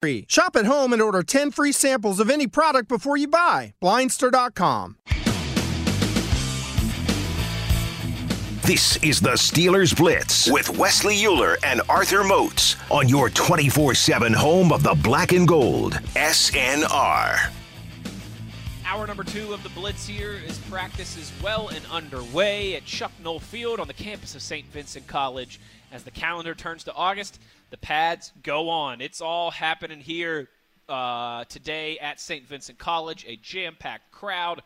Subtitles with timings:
[0.00, 0.24] free.
[0.28, 3.74] Shop at home and order 10 free samples of any product before you buy.
[3.82, 4.96] Blindster.com.
[8.62, 14.32] This is the Steelers Blitz with Wesley Uhler and Arthur Moats on your 24 7
[14.32, 17.50] home of the black and gold, SNR.
[18.86, 23.12] Hour number two of the Blitz here is practice is well and underway at Chuck
[23.22, 24.66] Noll Field on the campus of St.
[24.66, 25.60] Vincent College.
[25.92, 29.00] As the calendar turns to August, the pads go on.
[29.00, 30.48] It's all happening here
[30.88, 32.46] uh, today at St.
[32.46, 33.24] Vincent College.
[33.26, 34.62] A jam packed crowd,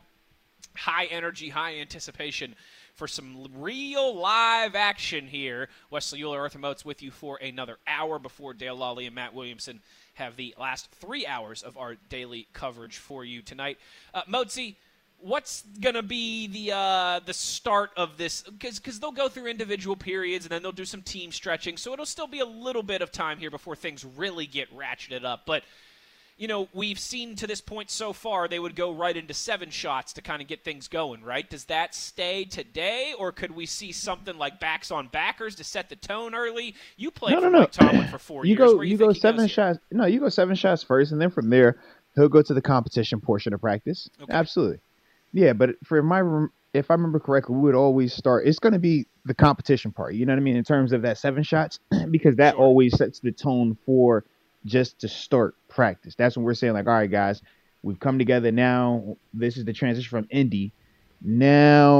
[0.76, 2.54] high energy, high anticipation
[2.94, 5.70] for some real live action here.
[5.90, 9.80] Wesley Uhler, Arthur Moats with you for another hour before Dale Lolley and Matt Williamson
[10.14, 13.78] have the last three hours of our daily coverage for you tonight.
[14.12, 14.76] Uh, Moatsy,
[15.24, 18.42] what's going to be the uh, the start of this?
[18.42, 22.06] Because they'll go through individual periods and then they'll do some team stretching, so it'll
[22.06, 25.46] still be a little bit of time here before things really get ratcheted up.
[25.46, 25.64] But
[26.36, 29.70] you know, we've seen to this point so far they would go right into seven
[29.70, 31.48] shots to kind of get things going, right?
[31.48, 35.88] Does that stay today, or could we see something like backs on backers to set
[35.88, 36.74] the tone early?
[36.96, 37.86] You played no, for no, Mike no.
[37.86, 38.72] Tomlin for four you years.
[38.72, 39.78] Go, you, you go seven shots.
[39.90, 39.98] Here?
[39.98, 41.78] No, you go seven shots first, and then from there
[42.16, 44.10] he'll go to the competition portion of practice.
[44.20, 44.32] Okay.
[44.32, 44.80] Absolutely,
[45.34, 45.52] yeah.
[45.52, 48.46] But for my, if I remember correctly, we would always start.
[48.46, 50.14] It's going to be the competition part.
[50.14, 52.62] You know what I mean in terms of that seven shots, because that sure.
[52.62, 54.24] always sets the tone for
[54.64, 56.14] just to start practice.
[56.14, 57.42] That's when we're saying like, all right, guys,
[57.82, 59.16] we've come together now.
[59.34, 60.72] This is the transition from indie.
[61.20, 61.96] Now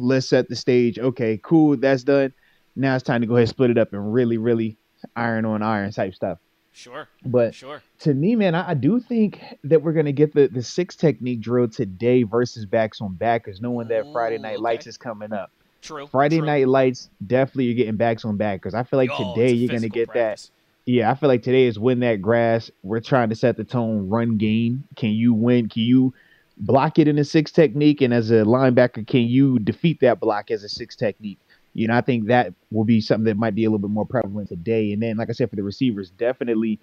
[0.00, 0.98] let's set the stage.
[0.98, 2.32] Okay, cool, that's done.
[2.74, 4.78] Now it's time to go ahead and split it up and really, really
[5.14, 6.38] iron on iron type stuff.
[6.76, 7.08] Sure.
[7.24, 7.82] But sure.
[8.00, 11.40] to me, man, I, I do think that we're gonna get the the six technique
[11.40, 14.62] drill today versus backs on backers, knowing that Friday mm, Night okay.
[14.62, 15.50] Lights is coming up.
[15.80, 16.06] True.
[16.06, 16.46] Friday true.
[16.46, 18.74] Night Lights definitely you're getting backs on backers.
[18.74, 20.46] I feel like oh, today you're gonna get practice.
[20.46, 20.50] that
[20.86, 22.70] yeah, I feel like today is win that grass.
[22.84, 24.84] We're trying to set the tone, run game.
[24.94, 25.68] Can you win?
[25.68, 26.14] Can you
[26.58, 28.00] block it in a six technique?
[28.02, 31.40] And as a linebacker, can you defeat that block as a six technique?
[31.76, 34.06] You know, I think that will be something that might be a little bit more
[34.06, 34.92] prevalent today.
[34.92, 36.80] And then, like I said, for the receivers, definitely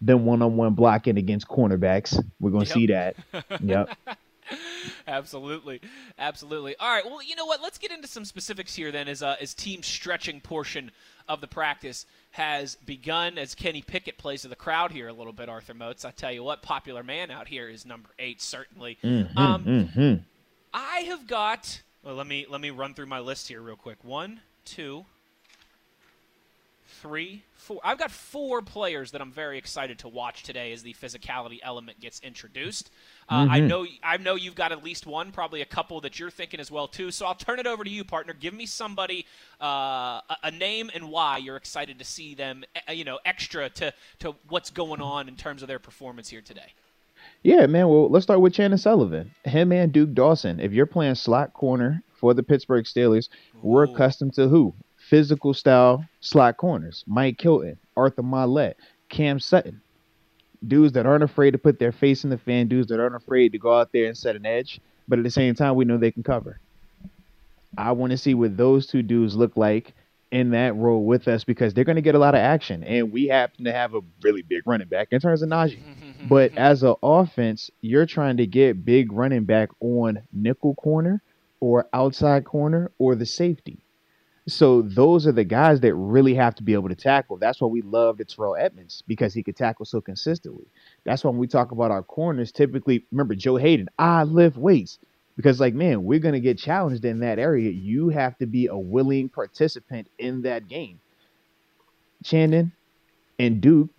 [0.00, 2.22] them one on one blocking against cornerbacks.
[2.40, 2.74] We're going to yep.
[2.74, 3.16] see that.
[3.62, 3.96] Yep.
[5.06, 5.80] absolutely,
[6.18, 6.76] absolutely.
[6.78, 7.04] All right.
[7.06, 7.62] Well, you know what?
[7.62, 8.92] Let's get into some specifics here.
[8.92, 10.90] Then, as uh, as team stretching portion
[11.28, 13.38] of the practice has begun.
[13.38, 15.48] As Kenny Pickett plays to the crowd here a little bit.
[15.48, 16.04] Arthur Moats.
[16.04, 18.98] I tell you what, popular man out here is number eight certainly.
[19.02, 20.14] Mm-hmm, um, mm-hmm.
[20.72, 21.80] I have got.
[22.04, 23.96] Well, let me let me run through my list here real quick.
[24.04, 25.06] One, two,
[27.00, 27.80] three, four.
[27.82, 32.00] I've got four players that I'm very excited to watch today as the physicality element
[32.00, 32.90] gets introduced.
[33.26, 33.52] Uh, mm-hmm.
[33.52, 36.60] I know I know you've got at least one, probably a couple that you're thinking
[36.60, 37.10] as well too.
[37.10, 38.34] So I'll turn it over to you, partner.
[38.34, 39.24] Give me somebody,
[39.58, 39.64] uh,
[40.28, 42.64] a, a, name, and why you're excited to see them.
[42.86, 46.74] You know, extra to to what's going on in terms of their performance here today.
[47.44, 47.88] Yeah, man.
[47.88, 49.30] Well, let's start with Chandon Sullivan.
[49.44, 50.58] Him and Duke Dawson.
[50.58, 53.68] If you're playing slot corner for the Pittsburgh Steelers, Ooh.
[53.68, 54.74] we're accustomed to who?
[55.08, 57.04] physical style slot corners.
[57.06, 58.74] Mike Hilton, Arthur Maulet,
[59.08, 59.80] Cam Sutton.
[60.66, 63.52] Dudes that aren't afraid to put their face in the fan, dudes that aren't afraid
[63.52, 65.98] to go out there and set an edge, but at the same time, we know
[65.98, 66.58] they can cover.
[67.76, 69.92] I want to see what those two dudes look like
[70.30, 72.82] in that role with us because they're going to get a lot of action.
[72.82, 75.78] And we happen to have a really big running back in terms of Najee.
[76.28, 76.58] but mm-hmm.
[76.58, 81.22] as an offense, you're trying to get big running back on nickel corner
[81.60, 83.78] or outside corner or the safety.
[84.46, 87.38] So those are the guys that really have to be able to tackle.
[87.38, 90.66] That's why we love the Terrell Edmunds because he could tackle so consistently.
[91.04, 94.98] That's why when we talk about our corners, typically remember Joe Haden, I lift weights.
[95.36, 97.70] Because like, man, we're gonna get challenged in that area.
[97.70, 101.00] You have to be a willing participant in that game.
[102.22, 102.72] Chandon
[103.38, 103.90] and Duke,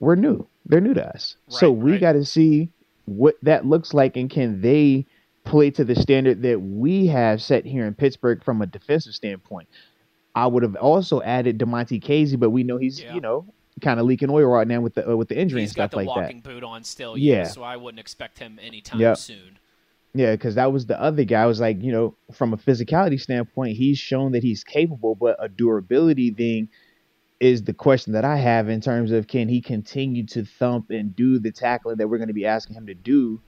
[0.00, 0.46] we're new.
[0.66, 1.36] They're new to us.
[1.48, 2.00] Right, so we right.
[2.00, 2.70] gotta see
[3.04, 5.06] what that looks like and can they
[5.44, 9.68] play to the standard that we have set here in Pittsburgh from a defensive standpoint.
[10.34, 13.14] I would have also added Damontae Kazee, but we know he's yeah.
[13.14, 13.46] you know
[13.80, 15.94] kind of leaking oil right now with the uh, with the injury he's and stuff
[15.94, 16.10] like that.
[16.10, 17.36] He's got the walking boot on still, yeah.
[17.36, 17.44] yeah.
[17.44, 19.16] So I wouldn't expect him anytime yep.
[19.18, 19.58] soon.
[20.14, 21.42] Yeah, because that was the other guy.
[21.42, 25.36] I was like, you know, from a physicality standpoint, he's shown that he's capable, but
[25.38, 26.68] a durability thing
[27.42, 31.14] is the question that I have in terms of can he continue to thump and
[31.16, 33.40] do the tackling that we're going to be asking him to do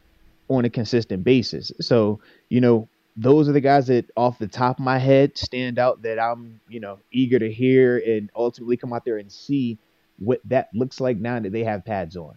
[0.48, 1.70] on a consistent basis.
[1.80, 2.18] So,
[2.48, 6.02] you know, those are the guys that off the top of my head stand out
[6.02, 9.78] that I'm, you know, eager to hear and ultimately come out there and see
[10.18, 12.36] what that looks like now that they have pads on.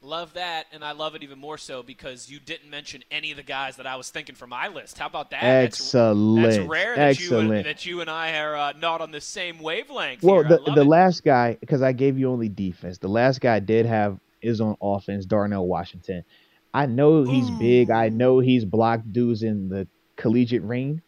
[0.00, 3.36] Love that, and I love it even more so because you didn't mention any of
[3.36, 4.96] the guys that I was thinking for my list.
[4.96, 5.42] How about that?
[5.42, 6.42] Excellent.
[6.42, 7.48] That's, that's rare that Excellent.
[7.48, 10.22] you and, that you and I are uh, not on the same wavelength.
[10.22, 10.60] Well, here.
[10.64, 12.98] the the last guy because I gave you only defense.
[12.98, 15.26] The last guy did have is on offense.
[15.26, 16.24] Darnell Washington.
[16.72, 17.58] I know he's Ooh.
[17.58, 17.90] big.
[17.90, 21.02] I know he's blocked dudes in the collegiate ring,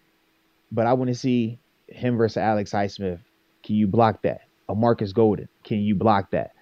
[0.73, 3.21] but I want to see him versus Alex Highsmith.
[3.63, 4.41] Can you block that?
[4.69, 5.49] A Marcus Golden.
[5.63, 6.53] Can you block that?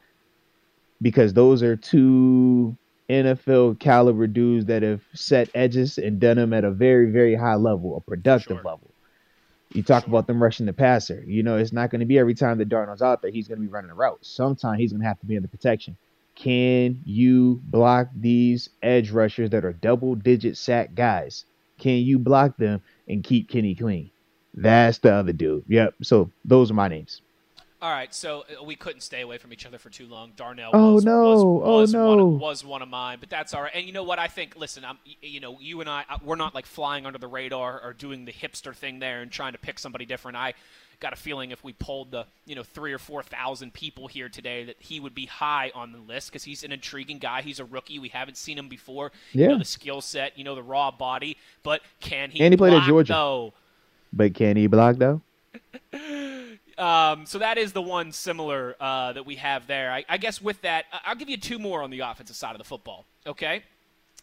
[1.00, 2.76] Because those are two
[3.08, 7.54] NFL caliber dudes that have set edges and done them at a very, very high
[7.54, 8.64] level, a productive sure.
[8.64, 8.90] level.
[9.72, 10.10] You talk sure.
[10.10, 11.22] about them rushing the passer.
[11.26, 13.58] You know, it's not going to be every time that Darnell's out there, he's going
[13.58, 14.18] to be running a route.
[14.22, 15.96] Sometimes he's going to have to be in the protection.
[16.34, 21.44] Can you block these edge rushers that are double digit sack guys?
[21.78, 24.10] Can you block them and keep Kenny clean?
[24.54, 25.64] That's the other dude.
[25.68, 25.94] Yep.
[26.02, 27.22] So those are my names.
[27.80, 30.32] All right, so uh, we couldn't stay away from each other for too long.
[30.34, 30.70] Darnell.
[30.72, 31.52] Oh was, no!
[31.54, 32.08] Was, oh no!
[32.08, 33.72] One of, was one of mine, but that's all right.
[33.72, 34.18] And you know what?
[34.18, 34.56] I think.
[34.56, 34.98] Listen, I'm.
[35.22, 38.24] You know, you and I, uh, we're not like flying under the radar or doing
[38.24, 40.36] the hipster thing there and trying to pick somebody different.
[40.36, 40.54] I
[40.98, 44.28] got a feeling if we pulled the you know three or four thousand people here
[44.28, 47.42] today that he would be high on the list because he's an intriguing guy.
[47.42, 48.00] He's a rookie.
[48.00, 49.12] We haven't seen him before.
[49.32, 49.42] Yeah.
[49.42, 50.36] You know the skill set.
[50.36, 51.36] You know the raw body.
[51.62, 52.40] But can he?
[52.40, 53.12] And he block, played at Georgia.
[53.12, 53.52] Though?
[54.12, 55.22] But can he block though?
[56.78, 59.90] Um, so that is the one similar uh, that we have there.
[59.90, 62.58] I, I, guess with that, I'll give you two more on the offensive side of
[62.58, 63.04] the football.
[63.26, 63.64] Okay.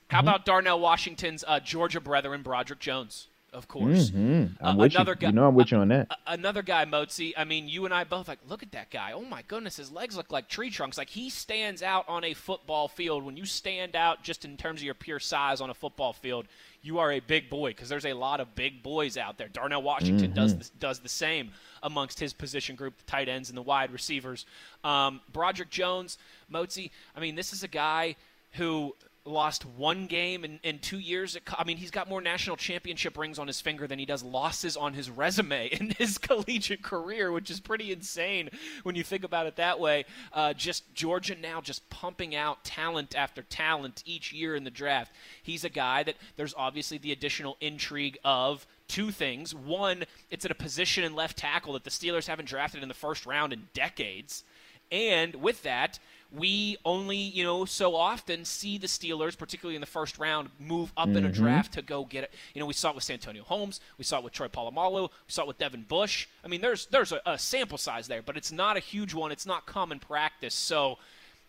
[0.08, 0.28] How mm-hmm.
[0.30, 3.28] about Darnell Washington's uh, Georgia brethren, Broderick Jones?
[3.56, 4.10] Of course.
[4.10, 4.64] Mm-hmm.
[4.66, 5.16] I'm uh, another you.
[5.16, 5.28] guy.
[5.28, 6.12] You know I'm with you on that.
[6.28, 7.34] another guy, Moatsy.
[7.38, 8.40] I mean, you and I both like.
[8.48, 9.14] Look at that guy.
[9.14, 10.98] Oh my goodness, his legs look like tree trunks.
[10.98, 13.24] Like he stands out on a football field.
[13.24, 16.48] When you stand out, just in terms of your pure size on a football field,
[16.82, 19.48] you are a big boy because there's a lot of big boys out there.
[19.48, 20.36] Darnell Washington mm-hmm.
[20.36, 21.52] does the, does the same
[21.82, 24.46] amongst his position group, the tight ends and the wide receivers.
[24.84, 26.18] Um, Broderick Jones,
[26.52, 26.92] Moatsy.
[27.16, 28.18] I mean, this is a guy
[28.54, 31.38] who lost one game in, in two years.
[31.58, 34.78] I mean, he's got more national championship rings on his finger than he does losses
[34.78, 38.50] on his resume in his collegiate career, which is pretty insane
[38.84, 40.06] when you think about it that way.
[40.32, 45.12] Uh, just Georgia now just pumping out talent after talent each year in the draft.
[45.42, 49.56] He's a guy that there's obviously the additional intrigue of two things.
[49.56, 52.94] One, it's at a position in left tackle that the Steelers haven't drafted in the
[52.94, 54.44] first round in decades.
[54.92, 55.98] And with that,
[56.38, 60.92] we only, you know, so often see the Steelers, particularly in the first round, move
[60.98, 61.18] up mm-hmm.
[61.18, 61.44] in a mm-hmm.
[61.44, 62.34] draft to go get it.
[62.54, 65.10] You know, we saw it with Santonio Holmes, we saw it with Troy Polamalu, we
[65.28, 66.28] saw it with Devin Bush.
[66.44, 69.32] I mean, there's there's a, a sample size there, but it's not a huge one.
[69.32, 70.54] It's not common practice.
[70.54, 70.98] So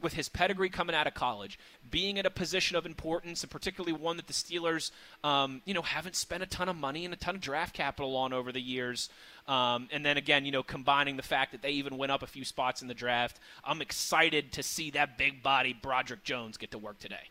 [0.03, 1.59] with his pedigree coming out of college,
[1.91, 4.91] being in a position of importance, and particularly one that the Steelers,
[5.25, 8.17] um, you know, haven't spent a ton of money and a ton of draft capital
[8.17, 9.09] on over the years.
[9.49, 12.27] Um, and then again, you know, combining the fact that they even went up a
[12.27, 16.73] few spots in the draft, I'm excited to see that big body Broderick Jones get
[16.73, 17.31] to work today.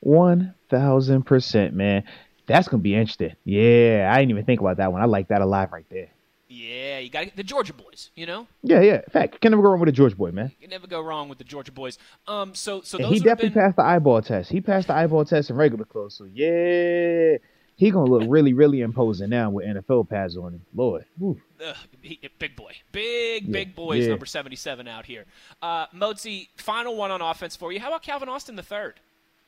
[0.00, 2.04] One thousand percent, man.
[2.46, 3.34] That's gonna be interesting.
[3.44, 5.00] Yeah, I didn't even think about that one.
[5.00, 6.08] I like that alive right there.
[6.48, 8.46] Yeah, you got the Georgia boys, you know.
[8.62, 8.96] Yeah, yeah.
[8.96, 10.52] In fact, can never go wrong with a Georgia boy, man.
[10.60, 11.98] You can never go wrong with the Georgia boys.
[12.28, 13.62] Um, so so he definitely been...
[13.62, 14.50] passed the eyeball test.
[14.50, 16.14] He passed the eyeball test in regular clothes.
[16.14, 17.38] So yeah,
[17.76, 20.62] he gonna look really really imposing now with NFL pads on him.
[20.74, 24.10] Lord, uh, he, big boy, big yeah, big boys, yeah.
[24.10, 25.24] number seventy-seven out here.
[25.62, 27.80] Uh, Moatsy, final one on offense for you.
[27.80, 29.00] How about Calvin Austin the third,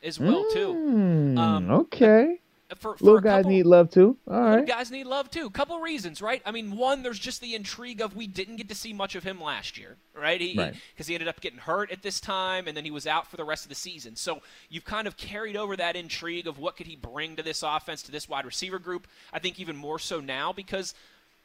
[0.02, 1.40] as well mm, too?
[1.40, 2.40] Um, okay
[2.76, 4.16] for, for little guys couple, need love too.
[4.30, 5.48] All right, guys need love too.
[5.50, 6.42] Couple reasons, right?
[6.44, 9.24] I mean, one, there's just the intrigue of we didn't get to see much of
[9.24, 10.38] him last year, right?
[10.38, 10.74] Because he, right.
[10.96, 13.36] he, he ended up getting hurt at this time, and then he was out for
[13.36, 14.16] the rest of the season.
[14.16, 17.62] So you've kind of carried over that intrigue of what could he bring to this
[17.62, 19.06] offense, to this wide receiver group.
[19.32, 20.94] I think even more so now because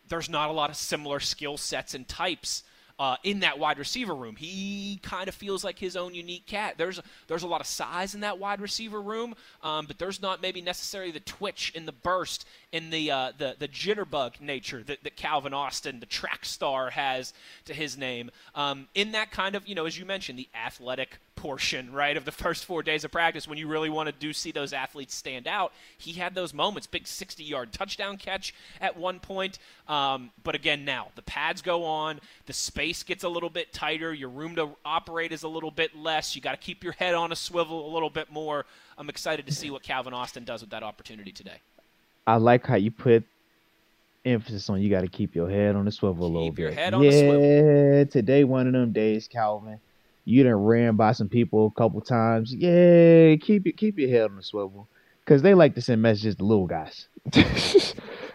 [0.09, 2.63] there's not a lot of similar skill sets and types
[2.99, 4.35] uh, in that wide receiver room.
[4.35, 6.75] He kind of feels like his own unique cat.
[6.77, 10.41] There's there's a lot of size in that wide receiver room, um, but there's not
[10.41, 15.03] maybe necessarily the twitch and the burst and the uh, the the jitterbug nature that,
[15.03, 17.33] that Calvin Austin, the track star, has
[17.65, 18.31] to his name.
[18.55, 22.25] Um, in that kind of you know, as you mentioned, the athletic portion, right, of
[22.25, 25.13] the first four days of practice when you really want to do see those athletes
[25.13, 25.73] stand out.
[25.97, 29.59] He had those moments, big 60 yard touchdown catch at one point.
[29.87, 34.13] Um, but again, now the pads go on, the space gets a little bit tighter,
[34.13, 36.35] your room to operate is a little bit less.
[36.35, 38.65] You got to keep your head on a swivel a little bit more.
[38.97, 41.57] I'm excited to see what Calvin Austin does with that opportunity today.
[42.25, 43.23] I like how you put
[44.25, 46.61] emphasis on you got to keep your head on the swivel keep a little bit.
[46.61, 48.05] Your head on yeah, the swivel.
[48.05, 49.79] today one of them days, Calvin
[50.25, 52.53] you done ran by some people a couple times.
[52.53, 54.87] Yeah, keep it keep your head on the swivel.
[55.25, 57.07] Cause they like to send messages to little guys.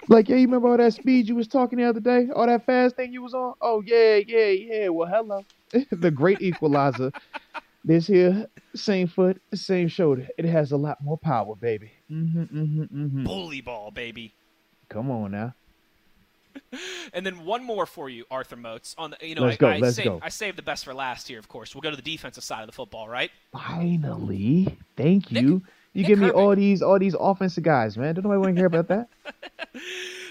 [0.09, 2.28] like, yeah, you remember all that speed you was talking the other day?
[2.35, 3.54] All that fast thing you was on?
[3.61, 4.88] Oh yeah, yeah, yeah.
[4.88, 5.45] Well, hello.
[5.90, 7.12] the great equalizer.
[7.85, 10.28] This here, same foot, same shoulder.
[10.37, 11.92] It has a lot more power, baby.
[12.11, 13.25] Mm-hmm, mm-hmm, mm-hmm.
[13.25, 14.35] Bully ball, baby.
[14.88, 15.54] Come on now.
[17.14, 18.94] And then one more for you, Arthur Moats.
[18.98, 20.20] On the, you know, Let's I, go, I, let's saved, go.
[20.22, 21.38] I saved the best for last here.
[21.38, 23.30] Of course, we'll go to the defensive side of the football, right?
[23.52, 25.62] Finally, thank Nick- you.
[25.94, 26.34] You Nick give me Herbig.
[26.34, 28.14] all these all these offensive guys, man.
[28.14, 29.08] Don't nobody want to hear about that.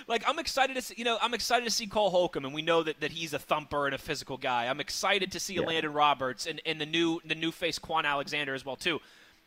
[0.10, 2.62] Like I'm excited to see, you know, I'm excited to see Cole Holcomb, and we
[2.62, 4.68] know that, that he's a thumper and a physical guy.
[4.68, 5.64] I'm excited to see Yeah.
[5.64, 9.00] Landon Roberts and, and the new the new face Kwon Alexander as well too.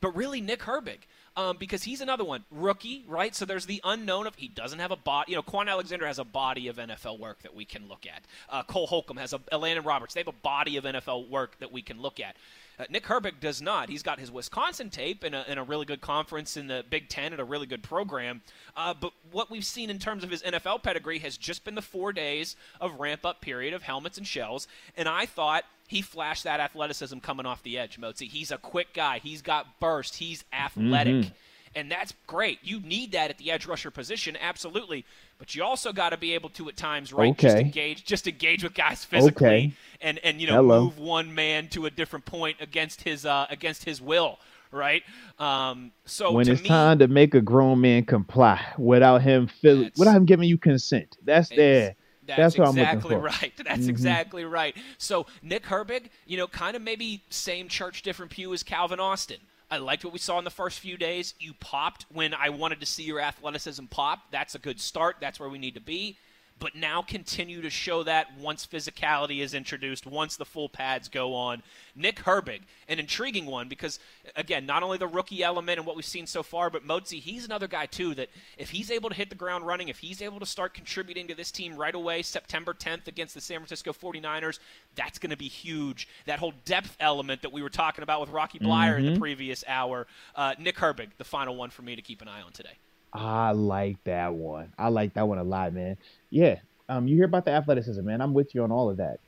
[0.02, 0.98] But really, Nick Herbig,
[1.36, 3.34] um, because he's another one rookie, right?
[3.34, 5.32] So there's the unknown of he doesn't have a body.
[5.32, 8.24] You know, Kwon Alexander has a body of NFL work that we can look at.
[8.48, 10.14] Uh, Cole Holcomb has a Landon Roberts.
[10.14, 12.36] They have a body of NFL work that we can look at.
[12.78, 13.90] Uh, Nick Herbig does not.
[13.90, 17.08] He's got his Wisconsin tape in a, in a really good conference in the Big
[17.08, 18.40] Ten and a really good program.
[18.76, 21.82] Uh, but what we've seen in terms of his NFL pedigree has just been the
[21.82, 24.66] four days of ramp up period of helmets and shells.
[24.96, 28.28] And I thought he flashed that athleticism coming off the edge, Moatsy.
[28.28, 29.18] He's a quick guy.
[29.18, 30.14] He's got burst.
[30.14, 31.32] He's athletic.
[31.74, 32.60] And that's great.
[32.62, 35.04] You need that at the edge rusher position, absolutely.
[35.38, 37.36] But you also got to be able to at times, right?
[37.36, 39.72] Just engage, just engage with guys physically, Okay.
[40.00, 40.84] and and you know Hello.
[40.84, 44.38] move one man to a different point against his uh, against his will,
[44.70, 45.02] right?
[45.40, 49.88] Um, so when it's me, time to make a grown man comply without him feel,
[49.96, 51.94] without him giving you consent, that's there.
[52.36, 53.52] That's, That's what I'm exactly right.
[53.64, 53.88] That's Mhm.
[53.88, 54.76] exactly right.
[54.98, 59.38] So Nick Herbig, you know, kind of maybe same church, different pew as Calvin Austin.
[59.70, 61.34] I liked what we saw in the first few days.
[61.38, 64.30] You popped when I wanted to see your athleticism pop.
[64.32, 65.16] That's a good start.
[65.20, 66.18] That's where we need to be.
[66.60, 71.34] But now continue to show that once physicality is introduced, once the full pads go
[71.34, 71.62] on.
[71.96, 73.98] Nick Herbig, an intriguing one because,
[74.36, 77.46] again, not only the rookie element and what we've seen so far, but Moatsy, he's
[77.46, 80.38] another guy, too, that if he's able to hit the ground running, if he's able
[80.38, 84.58] to start contributing to this team right away, September 10th against the San Francisco 49ers,
[84.94, 86.08] that's going to be huge.
[86.26, 89.64] That whole depth element that we were talking about with Rocky Bleier in the previous
[89.66, 90.06] hour.
[90.36, 92.76] Uh, Nick Herbig, the final one for me to keep an eye on today.
[93.12, 94.72] I like that one.
[94.78, 95.96] I like that one a lot, man.
[96.30, 96.60] Yeah.
[96.88, 98.20] Um, you hear about the athleticism, man.
[98.20, 99.18] I'm with you on all of that.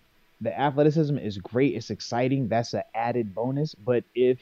[0.40, 1.74] The athleticism is great.
[1.76, 2.48] It's exciting.
[2.48, 3.74] That's an added bonus.
[3.74, 4.40] But if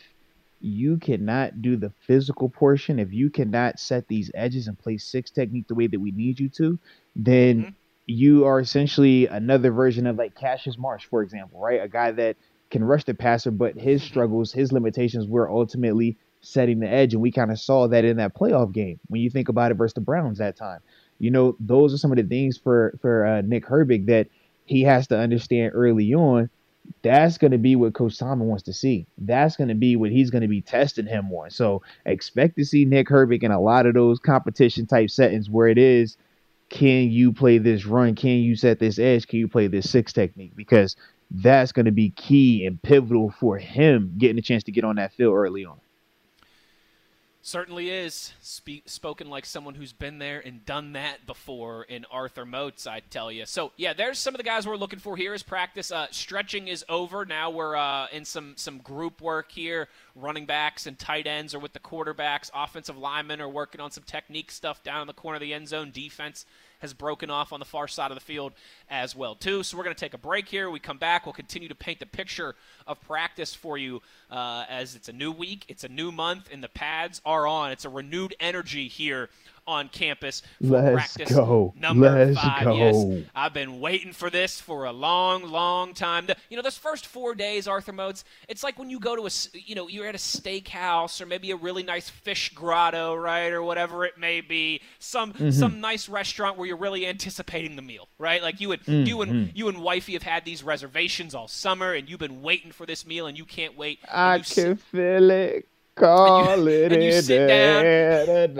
[0.61, 5.31] you cannot do the physical portion, if you cannot set these edges and play six
[5.31, 6.79] technique the way that we need you to,
[7.17, 7.75] then Mhm.
[8.07, 11.83] you are essentially another version of like Cassius Marsh, for example, right?
[11.83, 12.37] A guy that
[12.71, 17.13] can rush the passer, but his struggles, his limitations were ultimately setting the edge.
[17.13, 19.75] And we kind of saw that in that playoff game when you think about it
[19.75, 20.81] versus the Browns that time.
[21.21, 24.29] You know, those are some of the things for for uh, Nick Herbig that
[24.65, 26.51] he has to understand early on.
[27.03, 29.07] That's going to be what Coach Simon wants to see.
[29.19, 31.51] That's going to be what he's going to be testing him on.
[31.51, 35.69] So expect to see Nick Herbig in a lot of those competition type settings where
[35.69, 36.17] it is
[36.71, 38.15] can you play this run?
[38.15, 39.27] Can you set this edge?
[39.27, 40.53] Can you play this six technique?
[40.57, 40.97] Because
[41.31, 44.97] that's going to be key and pivotal for him getting a chance to get on
[44.97, 45.81] that field early on.
[47.43, 48.35] Certainly is.
[48.43, 53.01] Spe- spoken like someone who's been there and done that before in Arthur Moats, I
[53.01, 53.47] tell you.
[53.47, 55.91] So, yeah, there's some of the guys we're looking for here as practice.
[55.91, 57.25] Uh, stretching is over.
[57.25, 59.89] Now we're uh, in some, some group work here.
[60.15, 62.51] Running backs and tight ends are with the quarterbacks.
[62.55, 65.69] Offensive linemen are working on some technique stuff down in the corner of the end
[65.69, 65.91] zone.
[65.93, 66.45] Defense
[66.81, 68.53] has broken off on the far side of the field
[68.91, 69.63] as well too.
[69.63, 70.71] So we're going to take a break here.
[70.71, 71.27] We come back.
[71.27, 72.55] We'll continue to paint the picture
[72.87, 76.63] of practice for you uh, as it's a new week, it's a new month, and
[76.63, 77.71] the pads are on.
[77.71, 79.31] It's a renewed energy here
[79.71, 81.73] on campus for Let's practice go.
[81.79, 82.65] number Let's five.
[82.65, 82.75] go.
[82.77, 86.27] Yes, I've been waiting for this for a long, long time.
[86.27, 89.27] The- You know, those first four days, Arthur Moats, it's like when you go to
[89.27, 93.53] a, you know, you're at a steakhouse or maybe a really nice fish grotto, right,
[93.53, 95.51] or whatever it may be, some Mm-hmm.
[95.51, 98.43] some nice restaurant where you're really anticipating the meal, right?
[98.43, 99.31] Like you and you Mm-hmm.
[99.31, 102.85] and you and wifey have had these reservations all summer, and you've been waiting for
[102.87, 104.01] this meal, and you can't wait.
[104.13, 105.69] I you can feel it.
[106.01, 108.59] Call it and you in sit down-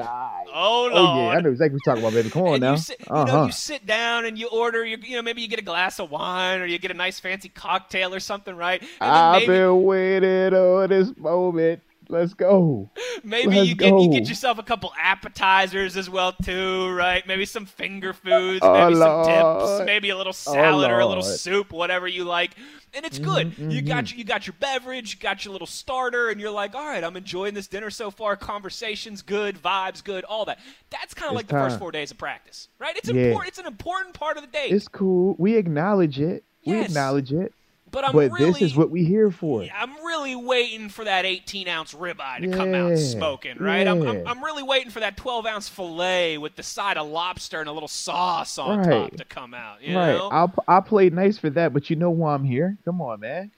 [0.53, 0.93] Oh, Lord.
[0.95, 2.31] Oh yeah, I know exactly what you're talking about, baby.
[2.31, 2.73] Come on and now.
[2.73, 3.45] you sit, uh know, huh.
[3.47, 6.11] you sit down and you order, you, you know, maybe you get a glass of
[6.11, 8.83] wine or you get a nice fancy cocktail or something, right?
[9.01, 11.83] I've maybe, been waiting on this moment.
[12.09, 12.91] Let's go.
[13.23, 17.25] maybe let's you get you get yourself a couple appetizers as well too, right?
[17.25, 21.23] Maybe some finger foods, Oh, maybe some dips, maybe a little salad or a little
[21.23, 22.57] soup, whatever you like.
[22.93, 23.53] And it's good.
[23.53, 26.51] Mm-hmm, You got your, you got your beverage, you got your little starter, and you're
[26.51, 28.35] like, all right, I'm enjoying this dinner so far.
[28.37, 30.59] Conversations good, vibes good, all that.
[30.91, 32.97] That's kind of like It's the first four days of practice, right?
[32.97, 33.23] It's Yeah.
[33.27, 33.49] important.
[33.49, 34.69] It's an important part of the day.
[34.69, 35.37] It's cool.
[35.39, 36.45] We acknowledge it.
[36.67, 37.55] We acknowledge it.
[37.91, 39.67] But I'm but really, this is what we here for.
[39.75, 43.87] I'm really waiting for that 18 ounce ribeye to come out smoking, right?
[43.87, 44.27] I'm, I'm.
[44.27, 47.73] I'm really waiting for that 12 ounce filet with the side of lobster and a
[47.73, 49.83] little sauce on top to come out.
[49.83, 50.13] You right.
[50.13, 50.29] know?
[50.31, 52.79] I'll I'll play nice for that, but you know why I'm here.
[52.85, 53.51] Come on, man.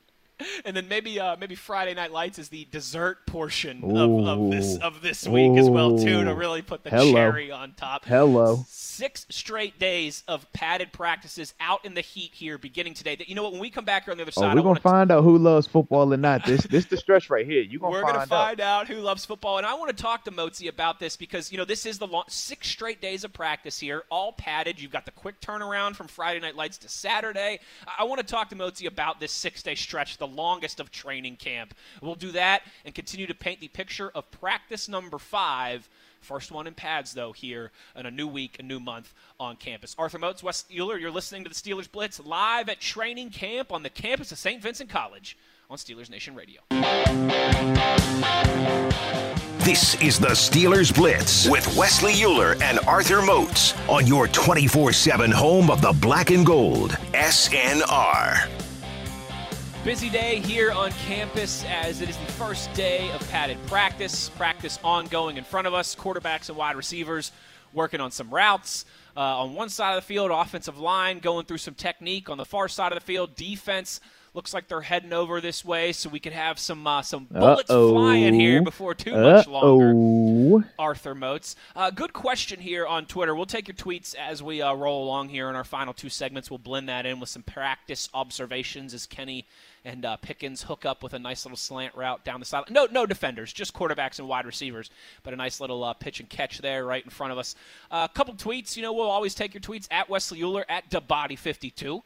[0.64, 4.76] and then maybe uh, maybe Friday Night Lights is the dessert portion of, of this
[4.78, 7.12] of this week as well too to really put the Hello.
[7.12, 8.04] cherry on top.
[8.04, 8.64] Hello.
[8.68, 13.16] Six straight days of padded practices out in the heat here, beginning today.
[13.16, 13.52] That you know what?
[13.52, 15.38] When we come back here on the other Oh, side, we're gonna find out who
[15.38, 16.44] loves football or not.
[16.44, 17.62] This this the stretch right here.
[17.62, 18.88] You gonna we're find going to find out.
[18.88, 21.64] who loves football, and I want to talk to Moatsy about this because you know
[21.64, 24.80] this is the long, six straight days of practice here, all padded.
[24.80, 27.61] You've got the quick turnaround from Friday Night Lights to Saturday.
[27.87, 31.36] I, I want to talk to Moatsy about this six-day stretch, the longest of training
[31.36, 31.74] camp.
[32.00, 35.88] We'll do that and continue to paint the picture of practice number five.
[36.20, 39.94] First one in pads, though, here in a new week, a new month on campus.
[39.98, 43.82] Arthur Moats, Wes Uhler, you're listening to the Steelers Blitz live at training camp on
[43.82, 44.62] the campus of St.
[44.62, 45.36] Vincent College
[45.68, 46.60] on Steelers Nation Radio.
[49.64, 55.30] This is the Steelers Blitz with Wesley Uhler and Arthur Moats on your 24 7
[55.30, 56.90] home of the black and gold.
[57.12, 58.48] SNR.
[59.84, 64.28] Busy day here on campus as it is the first day of padded practice.
[64.28, 65.96] Practice ongoing in front of us.
[65.96, 67.32] Quarterbacks and wide receivers
[67.72, 68.84] working on some routes.
[69.16, 72.30] Uh, on one side of the field, offensive line going through some technique.
[72.30, 74.00] On the far side of the field, defense
[74.34, 77.68] looks like they're heading over this way, so we could have some uh, some bullets
[77.68, 77.90] Uh-oh.
[77.92, 80.64] flying here before too much longer.
[80.78, 81.56] Arthur Moats.
[81.74, 83.34] Uh, good question here on Twitter.
[83.34, 86.50] We'll take your tweets as we uh, roll along here in our final two segments.
[86.50, 89.44] We'll blend that in with some practice observations as Kenny
[89.84, 92.64] and uh, Pickens hook up with a nice little slant route down the side.
[92.70, 94.90] No, no defenders, just quarterbacks and wide receivers,
[95.22, 97.54] but a nice little uh, pitch and catch there right in front of us.
[97.90, 98.76] A couple tweets.
[98.76, 102.02] You know, we'll always take your tweets at Wesley Uhler at DeBody52.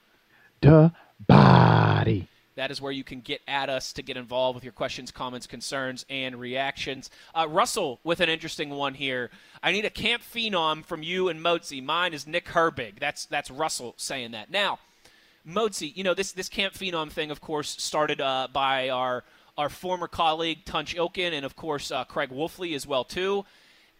[0.60, 0.92] The
[1.26, 2.28] body.
[2.56, 5.46] That is where you can get at us to get involved with your questions, comments,
[5.46, 7.10] concerns, and reactions.
[7.34, 9.30] Uh, Russell with an interesting one here.
[9.62, 11.84] I need a camp phenom from you and Moatsy.
[11.84, 12.98] Mine is Nick Herbig.
[12.98, 14.50] That's that's Russell saying that.
[14.50, 14.78] Now,
[15.46, 19.24] Moatsy, you know this this camp phenom thing, of course, started uh, by our
[19.56, 23.44] our former colleague Tunch Ilkin, and of course uh, Craig Wolfley as well too.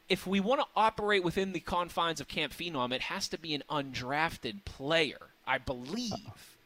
[0.09, 3.55] If we want to operate within the confines of camp phenom, it has to be
[3.55, 6.57] an undrafted player, I believe.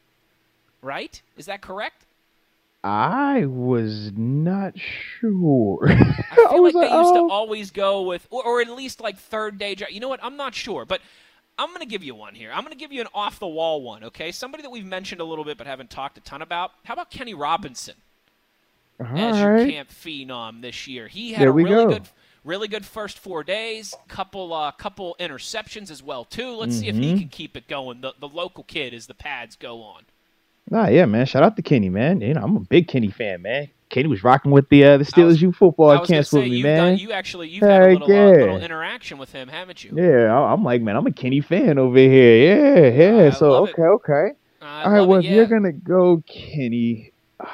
[0.82, 1.20] Right?
[1.36, 2.04] Is that correct?
[2.82, 5.88] I was not sure.
[5.90, 7.30] I feel was like they like, used to oh.
[7.30, 9.92] always go with, or, or at least like third day draft.
[9.92, 10.20] You know what?
[10.22, 11.00] I'm not sure, but
[11.60, 12.50] I'm going to give you one here.
[12.52, 14.02] I'm going to give you an off the wall one.
[14.04, 16.72] Okay, somebody that we've mentioned a little bit but haven't talked a ton about.
[16.84, 17.94] How about Kenny Robinson
[18.98, 19.70] as All your right.
[19.70, 21.06] camp phenom this year?
[21.08, 21.88] He had There a really go.
[21.88, 22.08] good,
[22.44, 23.94] really good first four days.
[24.08, 26.54] Couple, uh, couple interceptions as well too.
[26.54, 27.18] Let's see if he Mhm.
[27.18, 28.00] can keep it going.
[28.00, 30.04] The the local kid as the pads go on.
[30.70, 31.26] Nah, yeah, man.
[31.26, 32.20] Shout out to Kenny, man.
[32.20, 33.68] You know, I'm a big Kenny fan, man.
[33.88, 36.22] Kenny was rocking with the uh, the Steelers was- youth football I at was gonna
[36.22, 36.76] camp with me, man.
[36.92, 39.90] done, you actually you've had a Heck little, uh, little interaction with him, haven't you?
[39.96, 42.86] Yeah, I- I'm like, man, I'm a Kenny fan over here.
[42.94, 43.26] Yeah, yeah.
[43.26, 43.72] I so love it.
[43.72, 44.28] okay, okay.
[44.62, 47.10] All right, well, it, if you're gonna go Kenny,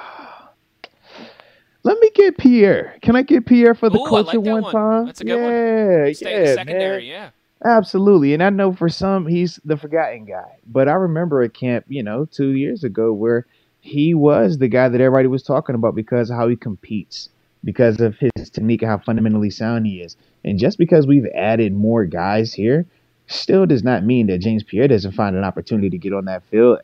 [1.83, 2.97] let me get Pierre.
[3.01, 4.73] Can I get Pierre for the Ooh, coach like one one.
[4.73, 5.07] time?
[5.07, 6.15] That's a good yeah, one.
[6.15, 7.11] Stay yeah, secondary, man.
[7.11, 7.31] yeah.
[7.67, 11.85] Absolutely, and I know for some he's the forgotten guy, but I remember at camp,
[11.89, 13.45] you know, two years ago where
[13.81, 17.29] he was the guy that everybody was talking about because of how he competes,
[17.65, 20.17] because of his technique and how fundamentally sound he is.
[20.45, 22.87] And just because we've added more guys here,
[23.27, 26.45] still does not mean that James Pierre doesn't find an opportunity to get on that
[26.45, 26.79] field.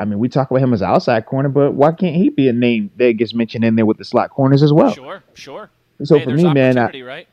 [0.00, 2.48] I mean, we talk about him as an outside corner, but why can't he be
[2.48, 4.92] a name that gets mentioned in there with the slot corners as well?
[4.92, 5.70] Sure, sure.
[6.02, 7.28] So hey, for me, man, I, right?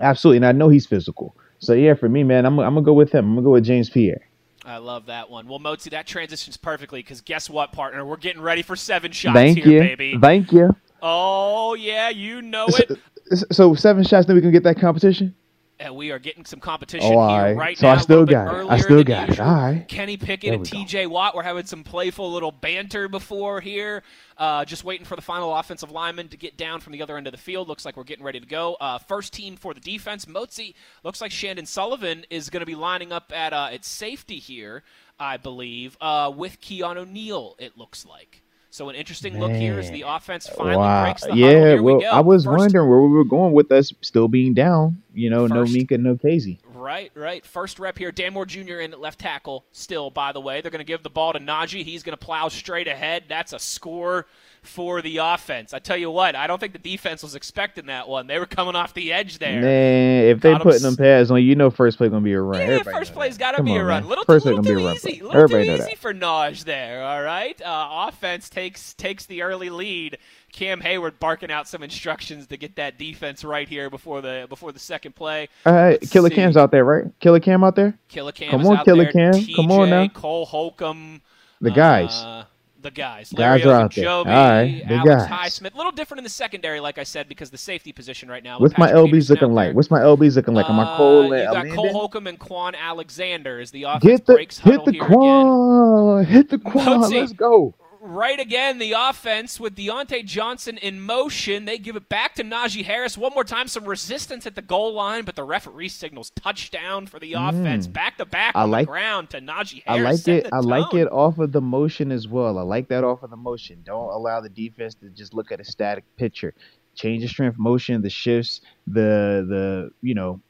[0.00, 1.36] absolutely, and I know he's physical.
[1.58, 3.24] So yeah, for me, man, I'm, I'm gonna go with him.
[3.26, 4.20] I'm gonna go with James Pierre.
[4.64, 5.46] I love that one.
[5.46, 8.04] Well, Moatsy, that transitions perfectly because guess what, partner?
[8.04, 10.18] We're getting ready for seven shots Thank here, you, baby.
[10.20, 10.74] thank you.
[11.02, 12.82] Oh yeah, you know So,
[13.30, 13.52] it.
[13.54, 15.34] so seven shots, then we can get that competition.
[15.78, 17.76] And we are getting some competition Oh, here right.
[17.76, 17.92] So now.
[17.92, 18.70] I a still got it.
[18.70, 19.38] I still got it.
[19.38, 19.86] All right.
[19.86, 20.78] Kenny Pickett and we go.
[20.78, 21.06] T.J.
[21.06, 24.02] Watt were having some playful little banter before here.
[24.38, 27.26] Uh, just waiting for the final offensive lineman to get down from the other end
[27.26, 27.68] of the field.
[27.68, 28.74] Looks like we're getting ready to go.
[28.80, 30.24] Uh, first team for the defense.
[30.24, 34.38] Moatsy looks like Chandon Sullivan is going to be lining up at uh, at safety
[34.38, 34.82] here,
[35.20, 37.54] I believe, uh, with Keanu Neal.
[37.58, 38.42] It looks like.
[38.76, 41.04] So an interesting look here as the offense finally wow.
[41.04, 41.40] breaks the huddle.
[41.40, 41.50] Yeah.
[41.50, 42.10] Here Well, we go.
[42.10, 45.02] I was First- wondering where we were going with us still being down.
[45.14, 46.58] You know, no Minkah, no Kazee.
[46.74, 47.42] Right, right.
[47.46, 48.12] First rep here.
[48.12, 48.80] Dan Moore Jr.
[48.80, 50.60] in at left tackle still, by the way.
[50.60, 51.84] They're going to give the ball to Najee.
[51.84, 53.24] He's going to plow straight ahead.
[53.30, 54.26] That's a score
[54.66, 55.72] for the offense.
[55.74, 58.26] I tell you what, I don't think the defense was expecting that one.
[58.26, 59.60] They were coming off the edge there.
[59.60, 62.32] Man, if they Got 'em putting them pads on, you know, first play gonna be
[62.32, 62.60] a run.
[62.60, 64.02] Yeah, Everybody first play's got to be a run.
[64.02, 64.08] man.
[64.08, 65.20] Little, first little too be easy.
[65.22, 65.98] little Everybody too easy that.
[65.98, 67.02] for Naj there.
[67.04, 67.60] All right.
[67.62, 70.18] Uh, offense takes takes the early lead.
[70.52, 74.72] Cam Heyward barking out some instructions to get that defense right here before the before
[74.72, 75.48] the second play.
[75.66, 76.34] All right, Let's Killer see.
[76.36, 77.04] Cam's out there, right?
[77.20, 77.98] Killer Cam out there.
[78.08, 79.12] Killer Cam Come on, Killer there.
[79.12, 79.32] Cam.
[79.34, 80.08] TJ, Come on now.
[80.08, 81.20] Cole Holcomb.
[81.60, 82.22] The guys.
[82.22, 82.44] Uh,
[82.86, 83.32] the guys.
[83.32, 84.04] Guys Larry are out there.
[84.06, 85.60] Ogunjobi, All right, the Alex guys.
[85.60, 85.74] Highsmith.
[85.74, 88.58] A little different in the secondary, like I said, because the safety position right now.
[88.58, 89.74] with What's my LBs looking like?
[89.74, 90.70] What's my LBs looking like?
[90.70, 94.26] Am I Cole Uh, you got Cole Holcomb and Kwon Alexander as the offense Get
[94.26, 96.24] the breaks hit the here again.
[96.24, 96.58] hit the.
[96.58, 97.20] Moatsy.
[97.20, 97.74] Let's go.
[98.06, 101.64] Right again, the offense with Diontae Johnson in motion.
[101.64, 103.18] They give it back to Najee Harris.
[103.18, 107.18] One more time, some resistance at the goal line, but the referee signals touchdown for
[107.18, 107.88] the offense.
[107.88, 108.58] Back to back Mm.
[108.58, 110.00] I on like- the ground to Najee Harris.
[110.06, 110.52] I like Set it.
[110.52, 112.58] I like it off of the motion as well.
[112.58, 113.82] I like that off of the motion.
[113.84, 116.54] Don't allow the defense to just look at a static picture.
[116.94, 120.40] Change the strength motion, the shifts, the the you know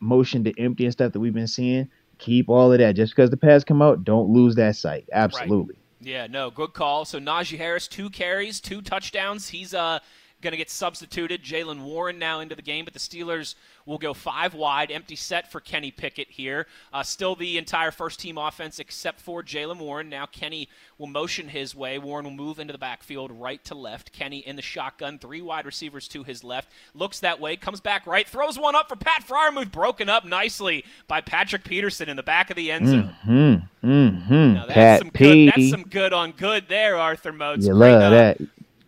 [0.00, 1.88] motion to empty and stuff that we've been seeing.
[2.18, 2.96] Keep all of that.
[2.96, 5.08] Just because the pads come out, don't lose that sight.
[5.12, 5.76] Absolutely.
[6.04, 7.06] Yeah, no, good call.
[7.06, 9.48] So Najee Harris, two carries, two touchdowns.
[9.48, 10.00] He's uh
[10.44, 11.42] going to get substituted.
[11.42, 15.50] Jaylen Warren now into the game, but the Steelers will go five wide, empty set
[15.50, 16.66] for Kenny Pickett here.
[16.92, 20.08] Uh, still the entire first team offense except for Jaylen Warren.
[20.08, 21.98] Now Kenny will motion his way.
[21.98, 24.12] Warren will move into the backfield right to left.
[24.12, 26.70] Kenny in the shotgun, three wide receivers to his left.
[26.94, 30.84] Looks that way, comes back right, throws one up for Pat Freiermuth, broken up nicely
[31.08, 33.16] by Patrick Peterson in the back of the end zone.
[33.24, 33.54] Hmm.
[33.80, 34.54] Hmm.
[34.54, 35.46] Now that's Pat some P.
[35.46, 35.52] good.
[35.54, 37.66] That's some good on good there, Arthur Moats.
[37.66, 38.40] you Great, love uh, that.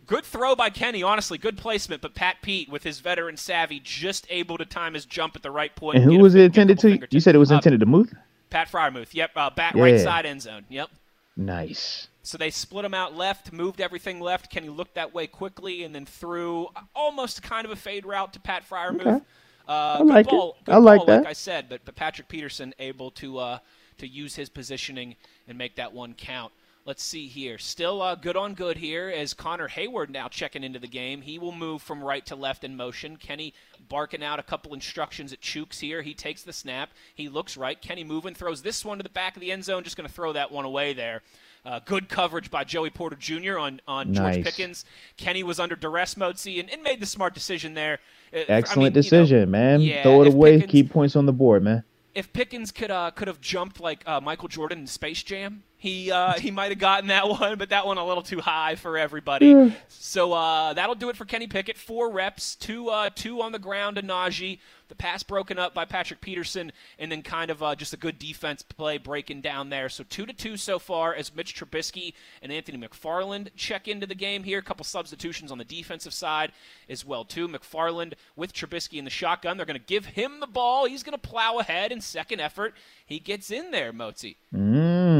[0.06, 1.02] Good throw by Kenny.
[1.02, 2.00] Honestly, good placement.
[2.02, 5.50] But Pat Pete, with his veteran savvy, just able to time his jump at the
[5.50, 5.96] right point.
[5.96, 7.08] And who get was it fi- get a intended to?
[7.14, 8.14] You said it was Uh, intended to Muth.
[8.50, 9.14] Pat Freiermuth.
[9.14, 9.30] Yep.
[9.34, 10.64] Uh, back right side end zone.
[10.68, 10.90] Yep.
[11.36, 12.08] Nice.
[12.22, 14.50] So they split him out left, moved everything left.
[14.50, 18.40] Kenny looked that way quickly, and then threw almost kind of a fade route to
[18.40, 19.00] Pat Freiermuth.
[19.06, 19.24] Okay.
[19.68, 20.30] Uh, I like it.
[20.30, 21.18] good ball, Good I like ball, that.
[21.18, 23.58] Like I said, but, but Patrick Peterson able to uh,
[23.98, 25.16] to use his positioning
[25.48, 26.52] and make that one count.
[26.86, 27.58] Let's see here.
[27.58, 31.20] Still uh, good on good here as Connor Heyward now checking into the game.
[31.22, 33.16] He will move from right to left in motion.
[33.16, 33.52] Kenny
[33.88, 36.02] barking out a couple instructions at Chukes here.
[36.02, 36.90] He takes the snap.
[37.12, 37.80] He looks right.
[37.82, 39.82] Kenny moving, throws this one to the back of the end zone.
[39.82, 41.22] Just going to throw that one away there.
[41.64, 43.58] Uh, good coverage by Joey Porter Jr.
[43.58, 44.84] on, on George Pickens.
[45.16, 47.98] Kenny was under duress, Moatsy, and, and made the smart decision there.
[48.32, 49.80] Uh, I Excellent mean, you know, decision, man.
[49.80, 50.52] yeah, Throw it away.
[50.60, 51.82] Pickens- Keep points on the board, man.
[52.14, 56.10] if Pickens could uh, could have jumped like uh, Michael Jordan in Space Jam, he
[56.10, 58.96] uh, he might have gotten that one, but that one a little too high for
[58.98, 59.52] everybody.
[59.88, 61.76] So uh, that'll do it for Kenny Pickett.
[61.76, 64.58] Four reps, two uh, two on the ground to Najee.
[64.88, 68.20] The pass broken up by Patrick Peterson, and then kind of uh, just a good
[68.20, 69.88] defense play breaking down there.
[69.88, 74.14] So two to two so far as Mitch Trubisky and Anthony McFarland check into the
[74.14, 74.60] game here.
[74.60, 76.52] A couple substitutions on the defensive side
[76.88, 77.48] as well too.
[77.48, 79.56] McFarland with Trubisky in the shotgun.
[79.56, 80.86] They're going to give him the ball.
[80.86, 82.74] He's going to plow ahead in second effort.
[83.04, 84.36] He gets in there, Moatsy.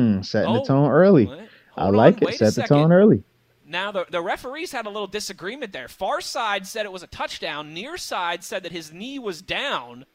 [0.07, 0.25] Mmm.
[0.25, 1.31] Setting Oh, the tone early.
[1.77, 2.37] I like on, it.
[2.37, 3.23] Set the tone early.
[3.67, 5.89] Now the the referees had a little disagreement there.
[5.89, 7.75] Far side said it was a touchdown.
[7.75, 10.07] Near side said that his knee was down.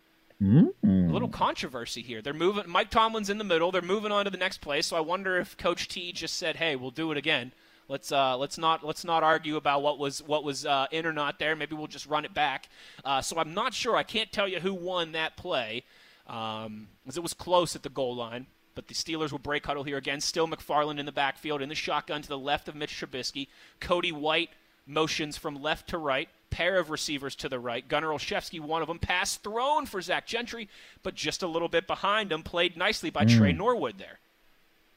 [0.41, 0.73] Mm.
[0.83, 2.21] A little controversy here.
[2.21, 2.63] They're moving.
[2.67, 3.71] Mike Tomlin's in the middle.
[3.71, 4.81] They're moving on to the next play.
[4.81, 7.53] So I wonder if Coach T just said, "Hey, we'll do it again.
[7.87, 11.13] Let's uh, let's not let's not argue about what was what was uh, in or
[11.13, 11.55] not there.
[11.55, 12.69] Maybe we'll just run it back."
[13.05, 13.95] Uh, so I'm not sure.
[13.95, 15.83] I can't tell you who won that play,
[16.25, 18.47] um, as it was close at the goal line.
[18.73, 20.21] But the Steelers will break huddle here again.
[20.21, 23.47] Still McFarland in the backfield in the shotgun to the left of Mitch Trubisky.
[23.79, 24.49] Cody White
[24.85, 26.29] motions from left to right.
[26.49, 27.87] Pair of receivers to the right.
[27.87, 28.99] Gunnar Olszewski, one of them.
[28.99, 30.69] Pass thrown for Zach Gentry,
[31.03, 32.43] but just a little bit behind him.
[32.43, 33.37] Played nicely by hmm.
[33.37, 34.19] Tre Norwood there.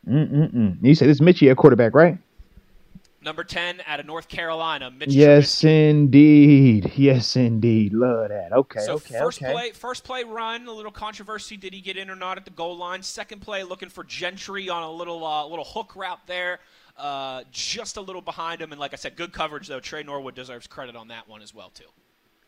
[0.09, 0.77] Mm-mm-mm.
[0.83, 2.19] You said this is Mitchie at quarterback, right?
[3.25, 5.89] Number 10 out of North Carolina, Mitch Yes, Trubisky.
[5.91, 6.93] indeed.
[6.97, 7.95] Yes, indeed.
[7.95, 8.53] Love that.
[8.53, 8.81] Okay.
[8.81, 9.19] So okay.
[9.19, 9.53] first okay.
[9.53, 11.57] play, first play run, a little controversy.
[11.57, 13.03] Did he get in or not at the goal line?
[13.03, 16.61] Second play, looking for Gentry on a little uh, little hook route there,
[16.99, 18.73] uh, just a little behind him.
[18.73, 19.81] And like I said, good coverage though.
[19.81, 21.89] Tre Norwood deserves credit on that one as well too.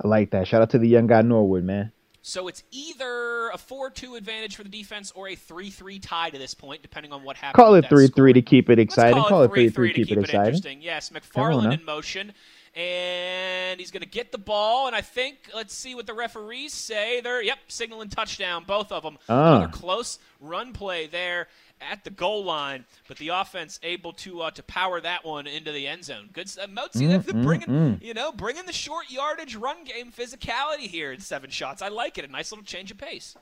[0.05, 0.47] I like that.
[0.47, 1.93] Shout out to the young guy Norwood, man.
[2.27, 6.55] So it's either a 4-2 advantage for the defense or a 3-3 tie to this
[6.55, 7.55] point, depending on what happens.
[7.55, 9.23] Call it three three to keep it exciting.
[9.23, 10.47] Call it three 3-3 three to keep it exciting.
[10.47, 10.83] interesting.
[10.83, 12.33] Yes, McFarland in motion.
[12.75, 16.73] And he's going to get the ball, and I think let's see what the referees
[16.73, 17.21] say.
[17.21, 19.19] They're yep, signaling touchdown, both of them.
[19.29, 19.59] Ah.
[19.59, 21.47] Another close run play there
[21.81, 25.73] at the goal line, but the offense able to uh, to power that one into
[25.73, 26.31] the end zone.
[26.33, 29.85] Good, uh, Moatsy, that's the Mm, bringing mm, you know bringing the short yardage run
[29.85, 31.83] game physicality here in seven shots.
[31.83, 32.25] I like it.
[32.25, 33.37] A nice little change of pace.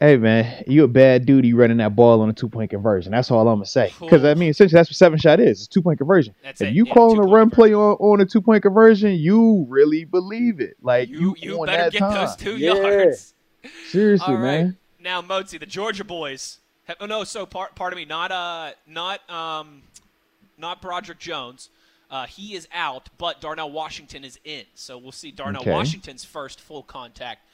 [0.00, 1.44] Hey man, you a bad dude.
[1.46, 3.12] You running that ball on a two point conversion.
[3.12, 3.92] That's all I'm gonna say.
[4.00, 5.60] Because I mean, essentially, that's what seven shot is.
[5.60, 6.34] It's two point conversion.
[6.42, 8.62] That's if it, you yeah, calling a two-point run play on, on a two point
[8.62, 10.76] conversion, you really believe it.
[10.82, 12.14] Like You you, you better get time.
[12.14, 12.74] those two Yeah.
[12.74, 13.34] yards.
[13.86, 14.60] Seriously, All right.
[14.64, 14.78] man.
[14.98, 16.58] Now, Moatsy, the Georgia boys.
[17.00, 19.82] Oh no, so part pardon me, not uh, not um,
[20.58, 21.68] not Broderick Jones.
[22.10, 24.64] Uh, he is out, but Darnell Washington is in.
[24.74, 25.70] So we'll see Darnell Okay.
[25.70, 27.46] Washington's first full contact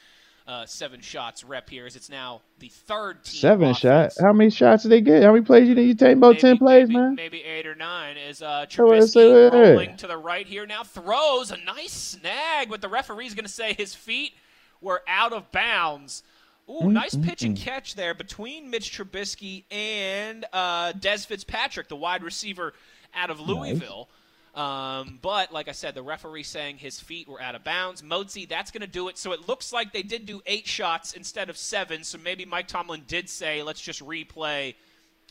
[0.48, 3.38] uh, seven shots rep here, as it's now the third team.
[3.40, 4.18] Seven shots.
[4.18, 5.22] How many shots did they get?
[5.24, 5.88] How many plays you need?
[5.88, 7.14] You take about Maybe- ten plays, maybe, man.
[7.16, 8.16] Maybe eight or nine.
[8.16, 9.58] As uh, Oh, Trubisky wait.
[9.70, 13.52] rolling to the right here now throws a nice snag, but the referee's going to
[13.52, 14.32] say his feet
[14.80, 16.22] were out of bounds.
[16.68, 22.22] Ooh, nice pitch and catch there between Mitch Trubisky and uh, Dez Fitzpatrick, the wide
[22.24, 22.74] receiver
[23.14, 24.08] out of Louisville.
[24.54, 28.00] Um, but like I said, the referee saying his feet were out of bounds.
[28.02, 29.18] Moatsy, that's going to do it.
[29.18, 32.02] So it looks like they did do eight shots instead of seven.
[32.04, 34.74] So maybe Mike Tomlin did say, let's just replay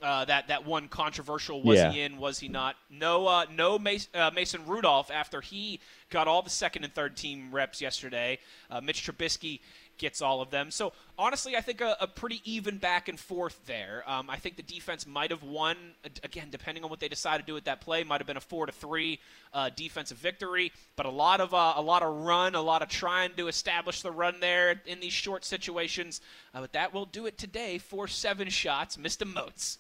[0.02, 1.64] uh, that that one controversial.
[1.64, 1.92] Was Yeah.
[1.92, 2.18] he in?
[2.18, 2.76] Was he not?
[2.90, 7.16] No, uh, no Mason, uh, Mason Rudolph after he got all the second and third
[7.18, 8.38] team reps yesterday.
[8.70, 9.62] Uh, Mitch Trubisky
[9.98, 10.72] gets all of them.
[10.72, 14.04] So honestly, I think a, a pretty even back and forth there.
[14.08, 15.78] Um, I think the defense might have won
[16.24, 18.04] again, depending on what they decide to do with that play.
[18.04, 19.20] Might have been a four to three
[19.54, 22.90] uh, defensive victory, but a lot of uh, a lot of run, a lot of
[22.90, 26.22] trying to establish the run there in these short situations.
[26.54, 28.98] Uh, but that will do it today for seven shots.
[28.98, 29.32] Mr.
[29.32, 29.80] Moats.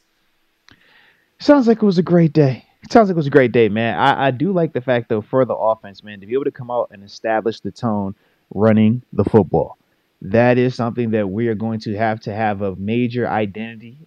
[1.39, 2.65] Sounds like it was a great day.
[2.83, 3.97] It Sounds like it was a great day, man.
[3.97, 6.51] I, I do like the fact though for the offense, man, to be able to
[6.51, 8.15] come out and establish the tone
[8.53, 9.77] running the football.
[10.21, 13.97] That is something that we are going to have to have a major identity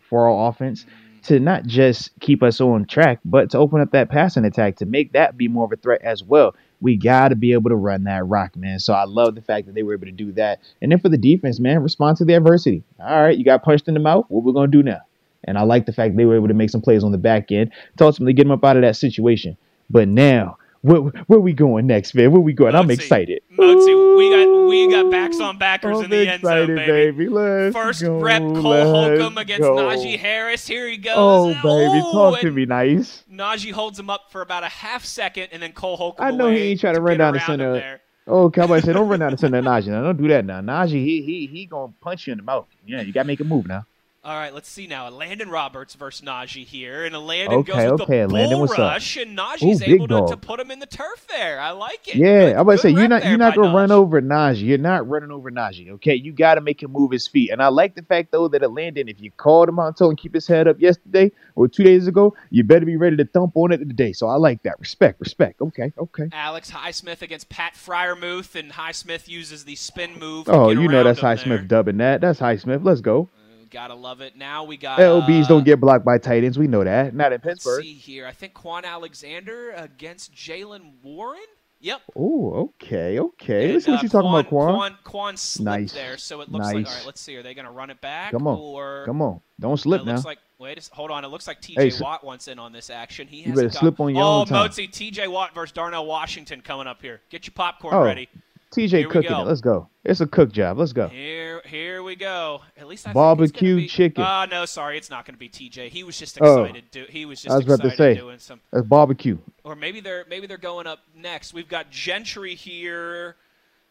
[0.00, 0.86] for our offense
[1.24, 4.86] to not just keep us on track, but to open up that passing attack to
[4.86, 6.54] make that be more of a threat as well.
[6.80, 8.78] We got to be able to run that rock, man.
[8.78, 10.60] So I love the fact that they were able to do that.
[10.80, 12.84] And then for the defense, man, respond to the adversity.
[13.00, 14.26] All right, you got punched in the mouth.
[14.28, 15.00] What we're going to do now?
[15.44, 17.50] And I like the fact they were able to make some plays on the back
[17.50, 19.56] end to ultimately get them up out of that situation.
[19.90, 20.58] But now,
[20.88, 22.32] where, where we going next, man?
[22.32, 22.74] Where we going?
[22.74, 23.42] I'm excited.
[23.58, 27.28] Moatsy, we got we got backs on backers I'm in the end zone, excited, baby.
[27.28, 29.76] Let's First go, rep Cole Holcomb against go.
[29.76, 30.66] Najee Harris.
[30.66, 31.14] Here he goes.
[31.16, 33.24] Oh, baby, Ooh, talk to me nice.
[33.30, 36.24] Najee holds him up for about a half second, and then Cole Holcomb.
[36.24, 38.00] I know he ain't trying to run down the center.
[38.26, 39.88] Oh, Cowboy said, don't run down the center Najee.
[39.88, 40.60] Now, don't do that now.
[40.60, 42.66] Najee, he he he gonna punch you in the mouth.
[42.86, 43.86] Yeah, you gotta make a move now.
[44.24, 45.08] All right, let's see now.
[45.10, 48.70] Landon Roberts versus Najee here, and Landon Okay, goes with okay, the bull Landon, up?
[48.76, 51.60] rush, and Najee's Ooh, able to, to put him in the turf there.
[51.60, 52.16] I like it.
[52.16, 54.64] Yeah, Good- I'm about to say you're not you're not gonna run over Najee.
[54.66, 55.90] You're not running over Najee.
[55.92, 57.50] Okay, you got to make him move his feet.
[57.50, 60.18] And I like the fact though that Landon, if you called him on toe and
[60.18, 63.52] keep his head up yesterday or two days ago, you better be ready to thump
[63.56, 64.12] on it today.
[64.12, 64.80] So I like that.
[64.80, 65.60] Respect, respect.
[65.60, 66.28] Okay, okay.
[66.32, 70.48] Alex Highsmith against Pat Freiermuth, and Highsmith uses the spin move.
[70.48, 71.58] Oh, you know that's him High there.
[71.58, 72.20] Dubbing that.
[72.20, 72.84] That's Highsmith.
[72.84, 73.28] Let's go.
[73.70, 74.36] Gotta love it.
[74.36, 76.58] Now we got LBs uh, don't get blocked by tight ends.
[76.58, 77.14] We know that.
[77.14, 77.82] Not in Pittsburgh.
[77.82, 78.26] see here.
[78.26, 81.40] I think Kwon Alexander against Jaylen Warren.
[81.80, 82.00] Yep.
[82.16, 83.66] Oh, okay, okay.
[83.66, 84.74] And, Let's see what uh, you're talking about, Kwon.
[84.74, 85.92] Kwon, Kwon slipped Nice.
[85.92, 86.74] there, so it looks like.
[86.74, 86.96] All Nice.
[86.96, 87.36] right, let's see.
[87.36, 88.32] Are they going to run it back?
[88.32, 88.58] Come on.
[88.58, 90.14] Or Come on, don't it slip now.
[90.14, 90.38] looks like.
[90.58, 91.24] Wait, a hold on.
[91.24, 91.90] It looks like T.J.
[91.90, 93.28] Hey, Watt wants in on this action.
[93.28, 94.68] He You hasn't better got- slip on your oh, own time.
[94.68, 95.28] Moatsy, T.J.
[95.28, 97.20] Watt versus Darnell Washington coming up here.
[97.30, 98.28] Get your popcorn Oh, ready.
[98.74, 99.46] TJ cooking it.
[99.46, 99.88] Let's go.
[100.04, 100.78] It's a cook job.
[100.78, 101.08] Let's go.
[101.08, 102.60] Here, here we go.
[102.76, 104.24] At least I Barbecue be, chicken.
[104.26, 105.88] Oh no, sorry, it's not going to be T.J.
[105.88, 106.64] He was just Oh.
[106.64, 106.84] excited.
[106.90, 108.14] Do, he was just I was about to say.
[108.14, 108.60] doing some.
[108.72, 109.38] That's barbecue.
[109.64, 111.54] or maybe they're maybe they're going up next.
[111.54, 113.36] We've got Gentry here.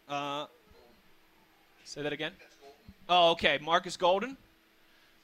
[0.08, 0.46] Uh,
[1.84, 2.32] say that again.
[3.10, 3.60] Oh, okay.
[3.62, 4.38] Marcus Golden.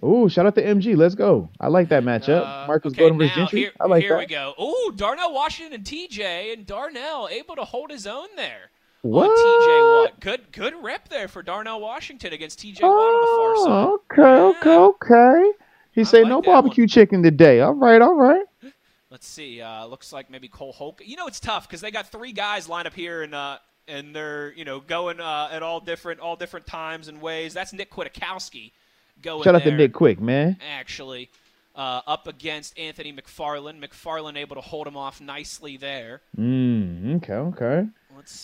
[0.04, 0.98] Ooh, shout out to MG.
[0.98, 1.50] Let's go.
[1.62, 2.42] I like that matchup.
[2.46, 3.60] Uh, Marcus okay, Golden versus Gentry.
[3.62, 4.20] Here, I like here that.
[4.20, 4.54] we go.
[4.62, 8.70] Ooh, Darnell Washington and TJ, and Darnell able to hold his own there
[9.04, 9.30] What?
[9.30, 10.20] on TJ Watt.
[10.22, 13.70] Good, good rep there for Darnell Washington against TJ Watt on the far side.
[13.70, 15.52] Oh, okay, okay, okay.
[15.92, 17.60] He say like no barbecue chicken today.
[17.60, 18.46] All right, all right.
[19.12, 19.62] Let's see.
[19.62, 21.02] Uh, looks like maybe Cole Hulk.
[21.06, 23.58] You know, it's tough because they got three guys lined up here, and uh,
[23.90, 27.54] and they're you know going uh, at all different all different times and ways.
[27.54, 28.72] That's Nick Kwiatkowski
[29.22, 30.58] going Shout out to Nick Quick, man.
[30.68, 31.30] Actually,
[31.76, 33.84] uh, up against Anthony McFarland.
[33.84, 36.22] McFarland able to hold him off nicely there.
[36.38, 37.88] Mm, okay, okay.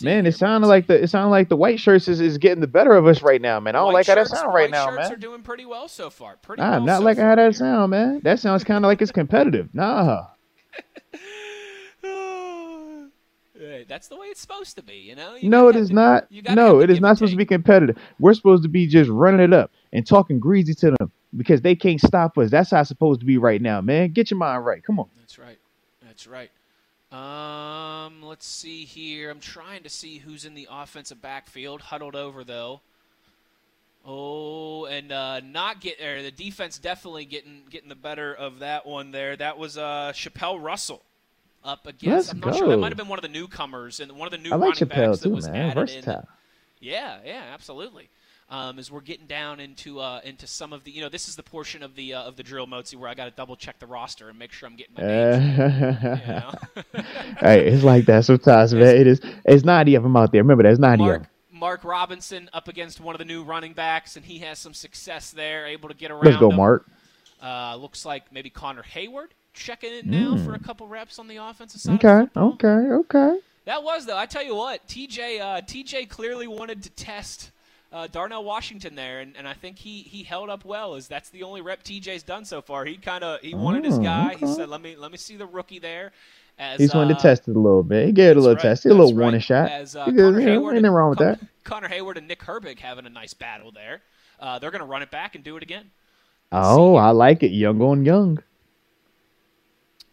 [0.02, 2.66] Man, it sounded like the it sounded like the white shirts is, is getting the
[2.66, 3.74] better of us right now, man.
[3.74, 4.96] I don't White like how that shirts- sound right now, man.
[4.96, 6.36] white shirts are doing pretty well so far.
[6.42, 8.20] Pretty I'm well not so far how that sound, man.
[8.24, 9.68] That sounds kind of like it's competitive.
[9.74, 10.26] Nah.
[13.88, 15.34] That's the way it's supposed to be, you know.
[15.34, 16.26] You No, it is to- not.
[16.30, 17.96] No, it is not supposed to be competitive.
[18.18, 21.74] We're supposed to be just running it up and talking greasy to them because they
[21.74, 22.50] can't stop us.
[22.50, 24.12] That's how it's supposed to be right now, man.
[24.12, 24.82] Get your mind right.
[24.82, 25.08] Come on.
[25.18, 25.58] That's right.
[26.06, 26.50] That's right.
[27.12, 29.30] Um, let's see here.
[29.30, 31.80] I'm trying to see who's in the offensive backfield.
[31.80, 32.80] Huddled over though.
[34.06, 36.22] Oh, and uh, not get there.
[36.22, 39.36] The defense definitely getting getting the better of that one there.
[39.36, 41.02] That was uh, Chapelle Russell
[41.64, 42.28] up against.
[42.28, 42.68] Let's I'm not sure.
[42.68, 44.80] That might have been one of the newcomers and one of the new I like
[44.80, 45.76] running backs Chapelle that was man.
[45.76, 46.04] added in.
[46.80, 48.08] Yeah, yeah, absolutely.
[48.50, 51.36] Um, as we're getting down into uh, into some of the, you know, this is
[51.36, 53.78] the portion of the uh, of the drill, Moatsy, where I got to double check
[53.78, 56.02] the roster and make sure I'm getting my names.
[56.84, 57.02] you
[57.40, 58.96] hey, it's like that sometimes, man.
[58.96, 59.20] It is.
[59.44, 60.42] It's ninety of them out there.
[60.42, 61.30] Remember, there's ninety of Mark them.
[61.52, 65.30] Mark Robinson up against one of the new running backs, and he has some success
[65.30, 66.24] there, able to get around.
[66.24, 66.56] Let's go, him.
[66.56, 66.86] Mark.
[67.40, 71.36] Uh, looks like maybe Connor Heyward checking in now for a couple reps on the
[71.36, 72.00] offensive side.
[72.00, 72.04] Mm.
[72.04, 72.48] Okay, football.
[72.54, 73.38] okay, okay.
[73.64, 74.16] That was though.
[74.16, 77.52] I tell you what, TJ uh, TJ clearly wanted to test
[77.92, 80.94] uh, Darnell Washington there, and, and I think he he held up well.
[80.94, 82.84] As that's the only rep TJ's done so far.
[82.84, 84.34] He kind of he wanted his Oh, guy.
[84.34, 86.12] He said, "Let me let me see the rookie there."
[86.58, 88.04] As, He's wanted uh, to test it a little bit.
[88.04, 88.62] He gave it a little right.
[88.62, 88.82] test.
[88.82, 89.16] He a little right.
[89.22, 89.70] warning shot.
[89.70, 91.40] As, uh, He goes, yeah, ain't nothing wrong with Con- that.
[91.64, 94.02] Connor Heyward and Nick Herbig having a nice battle there.
[94.38, 95.90] Uh, they're going to run it back and do it again.
[96.52, 96.96] Oh.
[96.96, 97.48] I like it.
[97.52, 98.42] Young on young.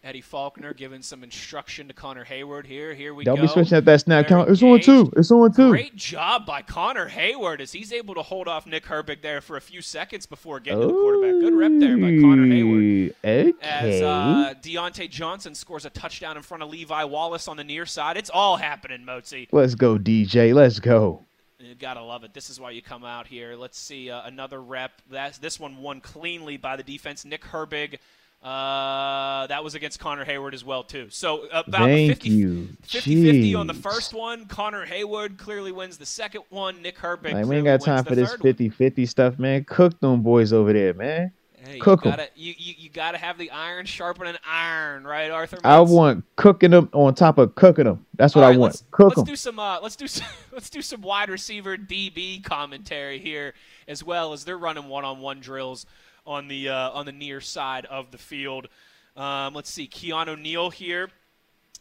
[0.03, 2.93] Eddie Faulkner giving some instruction to Connor Heyward here.
[2.93, 3.41] Here we Don't go.
[3.41, 4.49] be switching up that snap count.
[4.49, 5.11] It's on two.
[5.17, 5.69] It's on two.
[5.69, 9.57] Great job by Connor Heyward as he's able to hold off Nick Herbig there for
[9.57, 11.41] a few seconds before getting to the quarterback.
[11.41, 13.13] Good rep there by Connor Heyward.
[13.23, 13.53] Okay.
[13.61, 17.85] As uh, Diontae Johnson scores a touchdown in front of Levi Wallace on the near
[17.85, 18.17] side.
[18.17, 19.47] It's all happening, Moatsy.
[19.51, 20.53] Let's go, DJ.
[20.53, 21.25] Let's go.
[21.59, 22.35] You gotta love it.
[22.35, 23.55] This is why you come out here.
[23.55, 25.01] Let's see uh, another rep.
[25.09, 27.25] That's this one won cleanly by the defense.
[27.25, 27.97] Nick Herbig.
[28.41, 31.07] Uh, that was against Connor Heyward as well too.
[31.09, 32.69] So about Thank 50, you.
[32.83, 34.45] 50-50 on the first one.
[34.45, 36.81] Connor Heyward clearly wins the second one.
[36.81, 37.33] Nick Herbig.
[37.33, 38.53] Like, we ain't got time for this third one.
[38.53, 39.63] 50-50 stuff, man.
[39.63, 41.31] Cook them boys over there, man.
[41.67, 45.57] Hey, Cook you gotta, you, you, you gotta have the iron sharpening iron, right, Arthur?
[45.65, 48.05] I want cooking them on top of cooking them.
[48.15, 48.73] That's what All I want.
[48.73, 49.25] Let's, Cook let's them.
[49.25, 49.59] do some.
[49.59, 50.27] Uh, let's do some.
[50.51, 53.53] Let's do some wide receiver DB commentary here,
[53.87, 55.85] as well as they're running one-on-one drills
[56.27, 58.67] on the uh, on the near side of the field.
[59.15, 61.09] Um, let's see, Keanu Neal here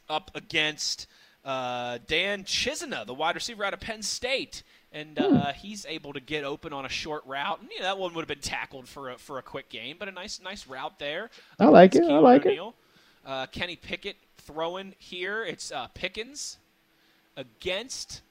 [0.09, 1.07] up against
[1.45, 4.63] uh, Dan Chisena, the wide receiver out of Penn State.
[4.93, 5.37] And Hmm.
[5.37, 7.61] uh, he's able to get open on a short route.
[7.61, 9.97] And, you know, that one would have been tackled for a, for a quick game,
[9.99, 11.29] but a nice nice route there.
[11.59, 12.59] I like it, I like it.
[13.27, 15.45] Uh, Kenny Pickett throwing here.
[15.45, 16.57] It's uh, Pickens
[17.37, 18.23] against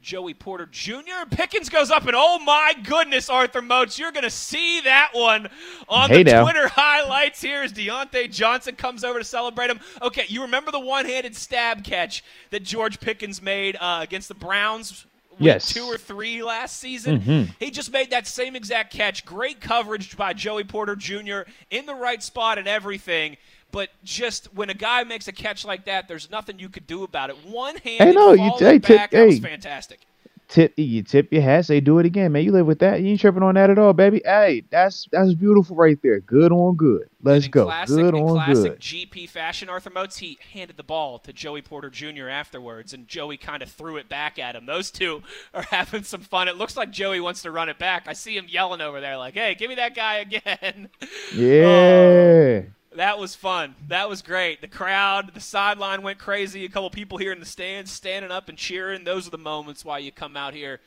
[0.00, 1.26] Joey Porter Jr.
[1.30, 5.48] Pickens goes up, and oh my goodness, Arthur Moats, you're going to see that one
[5.88, 6.42] on Hey the now.
[6.44, 9.80] Twitter highlights here as Diontae Johnson comes over to celebrate him.
[10.00, 14.34] Okay, you remember the one handed stab catch that George Pickens made uh, against the
[14.34, 15.04] Browns?
[15.40, 15.72] Yes.
[15.72, 17.20] Two or three last season.
[17.20, 17.54] Mhm.
[17.60, 19.24] He just made that same exact catch.
[19.24, 21.42] Great coverage by Joey Porter Jr.
[21.70, 23.36] in the right spot and everything.
[23.70, 27.04] But just when a guy makes a catch like that, there's nothing you could do
[27.04, 27.36] about it.
[27.46, 29.40] One handed Hey, no, you- hey, tip- back, that was hey.
[29.40, 30.00] fantastic.
[30.48, 32.42] Tip you tip your hat, say do it again, man.
[32.42, 33.02] You live with that.
[33.02, 34.22] You ain't tripping on that at all, baby.
[34.24, 36.20] Hey, that's that's beautiful right there.
[36.20, 37.10] Good on good.
[37.22, 37.66] Let's go.
[37.66, 38.80] Classic, good on classic good.
[38.80, 42.30] GP fashion, Arthur Moats, he handed the ball to Joey Porter Jr.
[42.30, 44.64] afterwards, and Joey kind of threw it back at him.
[44.64, 46.48] Those two are having some fun.
[46.48, 48.04] It looks like Joey wants to run it back.
[48.08, 50.88] I see him yelling over there, like, "Hey, give me that guy again!"
[51.34, 51.64] Yeah.
[51.66, 52.64] Oh.
[52.96, 53.74] That was fun.
[53.88, 54.60] That was great.
[54.60, 56.64] The crowd, the sideline went crazy.
[56.64, 59.04] A couple people here in the stands standing up and cheering.
[59.04, 60.80] Those are the moments why you come out here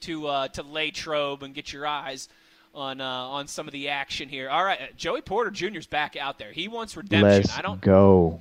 [0.00, 2.28] to uh, to Latrobe and get your eyes
[2.74, 4.50] on uh, on some of the action here.
[4.50, 6.52] All right, uh, Joey Porter Jr.'s back out there.
[6.52, 7.22] He wants redemption.
[7.42, 7.80] Let's I don't.
[7.80, 8.40] go.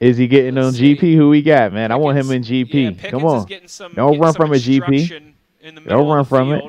[0.00, 0.94] Is he getting Let's on see.
[0.96, 1.16] GP?
[1.16, 1.90] Who we got, man?
[1.90, 3.02] I want him in GP.
[3.02, 3.38] Yeah, Come on.
[3.40, 4.86] Is getting some, Don't run from a GP.
[4.92, 6.64] instruction In the middle run from it.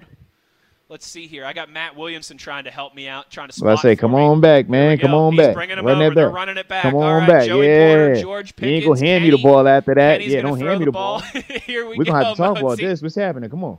[0.90, 1.46] Let's see here.
[1.46, 4.12] I got Matt Williamson trying to help me out, trying to Well, I say, come
[4.14, 4.18] me.
[4.22, 4.98] on back, man.
[4.98, 5.20] Come go.
[5.28, 5.54] on He's back.
[5.54, 6.16] bringing him Run over.
[6.16, 6.82] They're running it back.
[6.82, 7.48] Come on right, back.
[7.48, 7.88] Joey yeah.
[7.96, 10.20] Porter, George you ain't gonna hand me the ball after that.
[10.20, 11.20] Kenny's yeah, don't hand me the ball.
[11.66, 12.12] Here we, We're go.
[12.14, 13.04] gonna have to talk about this.
[13.04, 13.52] What's happening?
[13.52, 13.78] Come on.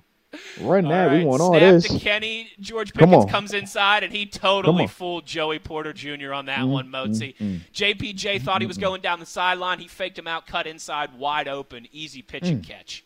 [0.61, 1.07] Run All that.
[1.07, 1.89] right, We want all snap this.
[1.89, 2.49] to Kenny.
[2.61, 6.33] George Pickens comes inside, and he totally fooled Joey Porter Jr.
[6.33, 7.35] on that Mm, one, Moatsy.
[7.37, 7.61] mm, mm.
[7.75, 9.81] JPJ thought he was going down the sideline.
[9.81, 13.05] He faked him out, cut inside, wide open, easy pitch and catch.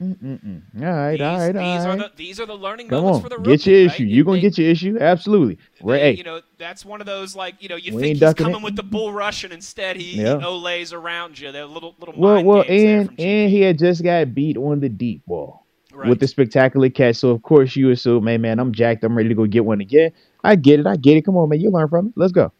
[0.00, 0.62] Mm-mm-mm.
[0.82, 3.24] All right, These, all right, these all are the these are the learning Come moments
[3.24, 4.04] on, for the get your issue.
[4.04, 5.58] You- You're gonna get your issue, absolutely.
[5.82, 6.00] Right?
[6.00, 8.56] Hey, you know, that's one of those like you know you We think he's coming
[8.56, 8.62] it.
[8.64, 10.38] with the bull rush, and instead he, Yeah.
[10.38, 11.52] he olays around you.
[11.52, 14.88] They're little little well, mind well, and and he had just got beat on the
[14.88, 16.08] deep ball Right.
[16.08, 17.16] with the spectacular catch.
[17.16, 19.04] So of course you assume, hey man, I'm jacked.
[19.04, 20.12] I'm ready to go get one again.
[20.42, 20.86] I get it.
[20.86, 21.26] I get it.
[21.26, 21.60] Come on, man.
[21.60, 22.12] You learn from it.
[22.16, 22.52] Let's go.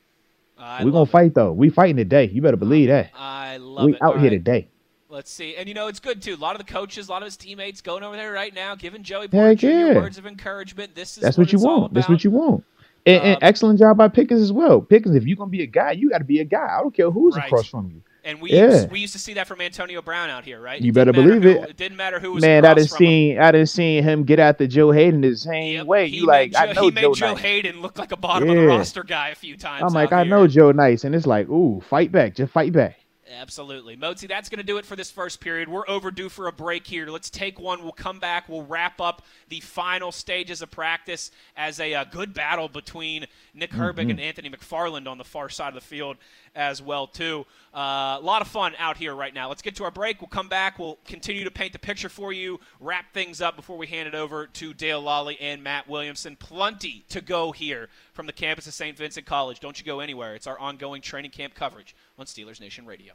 [0.84, 1.52] We're gonna fight though.
[1.52, 2.26] We fighting today.
[2.30, 3.12] You better believe that.
[3.18, 4.02] I love We it.
[4.02, 4.36] out All here right.
[4.36, 4.68] today.
[5.10, 5.56] Let's see.
[5.56, 6.34] And you know, it's good too.
[6.34, 8.76] A lot of the coaches, a lot of his teammates going over there right now,
[8.76, 9.94] giving Joey Porter yeah.
[9.94, 10.94] words of encouragement.
[10.94, 11.92] This is That's what you want.
[11.94, 12.64] That's what you want.
[13.06, 14.80] And, and Um, excellent job by Pickens as well.
[14.80, 16.68] Pickens, if you're gonna be a guy, you got to be a guy.
[16.78, 17.46] I don't care who's Right.
[17.46, 18.02] across from you.
[18.22, 18.66] And we Yeah.
[18.66, 20.78] used, we used to see that from Antonio Brown out here, right?
[20.80, 21.70] You It better believe who- it.
[21.70, 24.58] It didn't matter who was Man, I didn't seen I didn't seen him get out
[24.58, 26.08] the Joe Haden the same Yep, way.
[26.08, 27.40] he You like made I Joe, know he made Joe, Joe nice.
[27.40, 28.68] Haden look like a bottom of the Yeah.
[28.68, 29.82] roster guy a few times.
[29.82, 30.30] I'm like I here.
[30.30, 32.96] know Joe nice, and it's like ooh, fight back, just fight back.
[33.30, 33.96] Absolutely.
[33.96, 35.68] Moatsy, that's going to do it for this first period.
[35.68, 37.06] We're overdue for a break here.
[37.06, 37.82] Let's take one.
[37.82, 38.48] We'll come back.
[38.48, 43.26] We'll wrap up the final stages of practice as a, a uh, good battle between
[43.54, 44.10] Nick Herbig mm-hmm.
[44.10, 46.16] and Anthony McFarland on the far side of the field
[46.54, 47.46] as well, too.
[47.74, 49.48] Uh, a lot of fun out here right now.
[49.48, 50.20] Let's get to our break.
[50.20, 50.78] We'll come back.
[50.78, 54.14] We'll continue to paint the picture for you, wrap things up before we hand it
[54.14, 56.36] over to Dale Lolley and Matt Williamson.
[56.36, 58.96] Plenty to go here from the campus of St.
[58.96, 59.60] Vincent College.
[59.60, 60.34] Don't you go anywhere.
[60.34, 63.14] It's our ongoing training camp coverage on Steelers Nation Radio.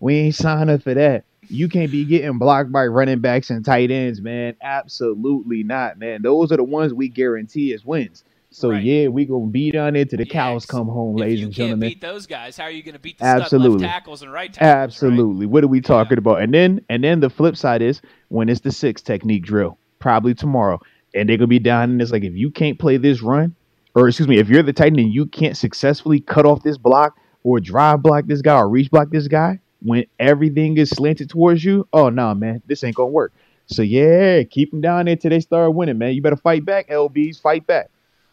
[0.00, 1.24] We ain't signing up for that.
[1.48, 4.56] You can't be getting blocked by running backs and tight ends, man.
[4.62, 6.22] Absolutely not, man.
[6.22, 8.24] Those are the ones we guarantee as wins.
[8.52, 8.82] So right.
[8.82, 11.88] yeah, we gonna beat on it to the cows come home, if ladies and gentlemen.
[11.88, 13.78] You can't beat those guys, how are you gonna beat the Absolutely.
[13.78, 14.68] left tackles and right tackles?
[14.68, 15.46] Absolutely.
[15.46, 15.52] Right?
[15.52, 16.18] What are we talking yeah.
[16.18, 16.42] about?
[16.42, 20.34] And then and then the flip side is when it's the six technique drill, probably
[20.34, 20.80] tomorrow,
[21.14, 23.54] and they're gonna be down and it's like if you can't play this run,
[23.94, 27.16] or excuse me, if you're the Titan and you can't successfully cut off this block
[27.44, 31.64] or drive block this guy or reach block this guy when everything is slanted towards
[31.64, 33.32] you, oh no, nah, man, this ain't gonna work.
[33.66, 36.14] So yeah, keep them down there till they start winning, man.
[36.14, 37.90] You better fight back, LBs, fight back.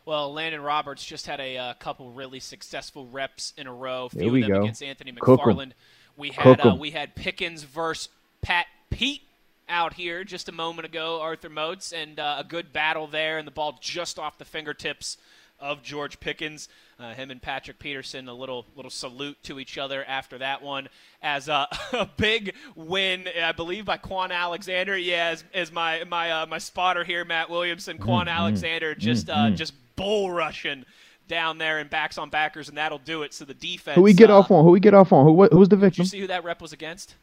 [0.08, 4.08] Well, Landon Roberts just had a uh, couple really successful reps in a row.
[4.08, 4.62] Few of them go.
[4.62, 5.74] against Anthony McFarland.
[6.16, 8.08] We had uh, we had Pickens versus
[8.42, 9.24] Pat Pete
[9.68, 13.46] out here just a moment ago, Arthur Moats, and uh, a good battle there, and
[13.46, 15.18] the ball just off the fingertips
[15.60, 16.70] of George Pickens.
[16.98, 20.88] Uh, him and Patrick Peterson, a little little salute to each other after that one.
[21.22, 24.98] As a, a big win, I believe by Kwon Alexander.
[24.98, 27.98] Yeah, as, as my my uh, my spotter here, Matt Williamson.
[27.98, 28.30] Kwon mm-hmm.
[28.30, 29.56] Alexander just uh, mm-hmm.
[29.56, 30.86] just bull rushing
[31.28, 33.34] down there and backs on backers, and that'll do it.
[33.34, 33.96] So the defense.
[33.96, 34.64] Who we get uh, off on?
[34.64, 35.26] Who we get off on?
[35.26, 36.04] Who who's the victim?
[36.04, 37.16] Did you see who that rep was against?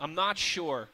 [0.00, 0.88] I'm not sure.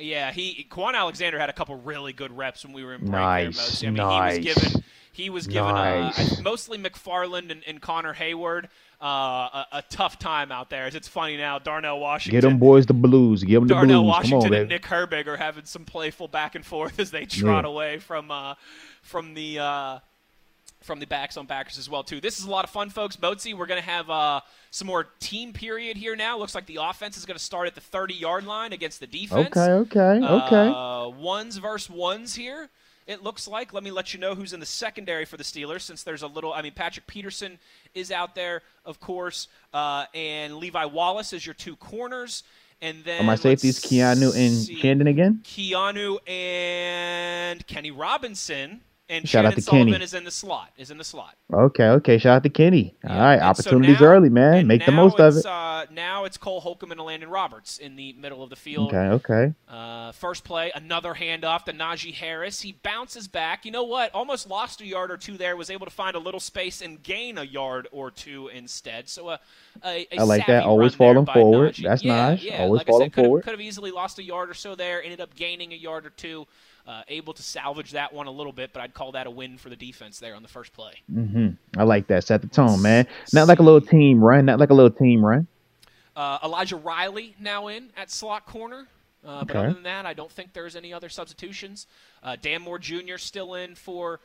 [0.00, 3.12] Yeah, he Kwon Alexander had a couple really good reps when we were in break
[3.12, 4.36] nice, there, I mean, nice.
[4.36, 6.38] he was given he was given nice.
[6.38, 8.66] uh, mostly McFarland and, and Connor Heyward
[9.02, 10.84] uh, a, a, tough time out there.
[10.84, 12.40] As it's funny now, Darnell Washington.
[12.40, 13.42] Get them boys the blues.
[13.42, 14.10] Give them the Darnell blues.
[14.10, 17.64] Washington on, and Nick Herbig are having some playful back and forth as they trot
[17.64, 17.70] yeah.
[17.70, 18.54] away from uh,
[19.02, 19.98] from the uh,
[20.82, 22.20] from the backs on backers as well too.
[22.20, 23.16] This is a lot of fun, folks.
[23.16, 26.38] Moatsy, we're going to have uh, some more team period here now.
[26.38, 29.06] Looks like the offense is going to start at the 30 yard line against the
[29.06, 29.56] defense.
[29.56, 30.72] Okay, okay, okay.
[30.74, 32.68] Uh, ones versus ones here.
[33.06, 33.72] It looks like.
[33.72, 36.28] Let me let you know who's in the secondary for the Steelers, since there's a
[36.28, 36.52] little.
[36.52, 37.58] I mean, Patrick Peterson
[37.92, 42.44] is out there, of course, uh, and Levi Wallace is your two corners.
[42.82, 44.80] And then Are my safeties Keanu and.
[44.80, 45.40] Chandon again?
[45.42, 50.04] Keanu and Kenny Robinson and Shout Chandon out to Sullivan Kenny.
[50.04, 50.70] is in the slot.
[50.78, 51.36] Is in the slot.
[51.52, 52.16] Okay, okay.
[52.16, 52.96] Shout out to Kenny.
[53.04, 53.12] Yeah.
[53.12, 54.66] All right, And so opportunities now- early, man.
[54.66, 55.44] Make the most of it.
[55.44, 58.94] Uh, now it's Cole Holcomb and Landon Roberts in the middle of the field.
[58.94, 59.54] Okay, okay.
[59.68, 62.60] Uh, first play, another handoff to Najee Harris.
[62.60, 63.64] He bounces back.
[63.64, 64.14] You know what?
[64.14, 65.56] Almost lost a yard or two there.
[65.56, 69.08] Was able to find a little space and gain a yard or two instead.
[69.08, 69.40] So a,
[69.84, 70.62] a, a I like that.
[70.64, 71.74] Always falling forward.
[71.74, 71.82] Najee.
[71.84, 72.42] That's yeah, nice.
[72.42, 72.62] Yeah.
[72.62, 73.42] Always like I falling said, forward.
[73.44, 75.02] Could have easily lost a yard or so there.
[75.02, 76.46] Ended up gaining a yard or two.
[76.86, 79.58] Uh, able to salvage that one a little bit, but I'd call that a win
[79.58, 80.94] for the defense there on the first play.
[81.12, 82.24] hmm I like that.
[82.24, 83.06] Set the tone, man.
[83.32, 84.46] Not like a little team run.
[84.46, 85.46] Not like a little team run.
[86.16, 88.88] Uh, Elijah Riley now in at slot corner.
[89.24, 89.58] Uh, but Okay.
[89.66, 91.86] other than that, I don't think there's any other substitutions.
[92.22, 93.18] Uh, Dan Moore Jr.
[93.18, 94.20] still in for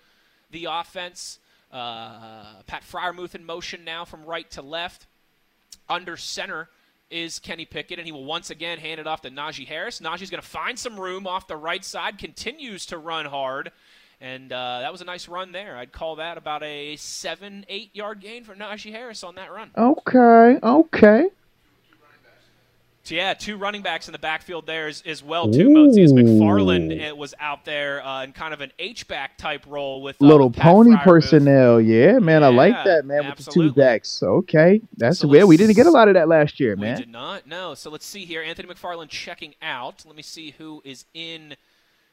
[0.51, 1.39] the offense.
[1.72, 5.06] Uh, Pat Freiermuth in motion now from right to left.
[5.89, 6.70] Under center
[7.10, 9.99] is Kenny Pickett, and he will once again hand it off to Najee Harris.
[9.99, 13.72] Najee's going to find some room off the right side, continues to run hard.
[14.22, 15.78] And uh, that was a nice run there.
[15.78, 19.72] I'd call that about a seven, eight yard gain for Najee Harris on that run.
[19.78, 21.28] Okay, okay.
[23.06, 25.70] So yeah, two running backs in the backfield there as, as well too.
[25.70, 29.64] Moatsy as McFarland uh, was out there uh, in kind of an H back type
[29.68, 31.03] role with uh, Little with pony Freiermuth.
[31.03, 31.80] personnel.
[31.80, 32.43] Yeah, man.
[32.43, 34.24] I like that, man, with the two backs.
[34.24, 34.82] Okay.
[34.97, 35.47] That's So weird.
[35.47, 36.97] We didn't get a lot of that last year, We man.
[36.97, 37.45] did not.
[37.45, 37.76] No.
[37.76, 38.41] So let's see here.
[38.41, 40.03] Anthony McFarland checking out.
[40.08, 41.56] Let me see who is in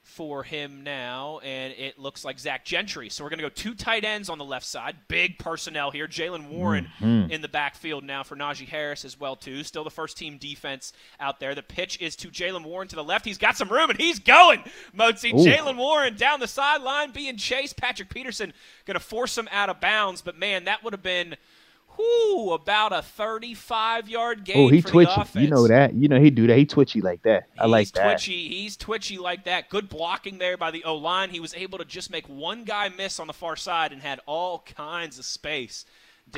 [0.02, 3.08] for him now, and it looks like Zach Gentry.
[3.08, 4.96] So we're going to go two tight ends on the left side.
[5.08, 6.06] Big personnel here.
[6.08, 7.30] Jaylen Warren Mm-hmm.
[7.30, 9.62] in the backfield now for Najee Harris as well too.
[9.64, 11.54] Still the first team defense out there.
[11.54, 13.24] The pitch is to Jaylen Warren to the left.
[13.24, 14.62] He's got some room and he's going.
[14.96, 17.76] Moatsy Jaylen Warren down the sideline being chased.
[17.76, 18.52] Patrick Peterson
[18.86, 21.36] going to force him out of bounds, but man, that would have been.
[21.98, 25.12] Whoo, about a 35 yard gain Oh, he for the twitchy.
[25.20, 25.42] offense.
[25.42, 25.94] You know that.
[25.94, 26.56] You know he do that.
[26.58, 27.48] He twitchy like that.
[27.58, 28.02] I like He's that.
[28.04, 28.48] twitchy.
[28.48, 29.68] He's twitchy like that.
[29.68, 31.30] Good blocking there by the O line.
[31.30, 34.20] He was able to just make one guy miss on the far side and had
[34.26, 35.84] all kinds of space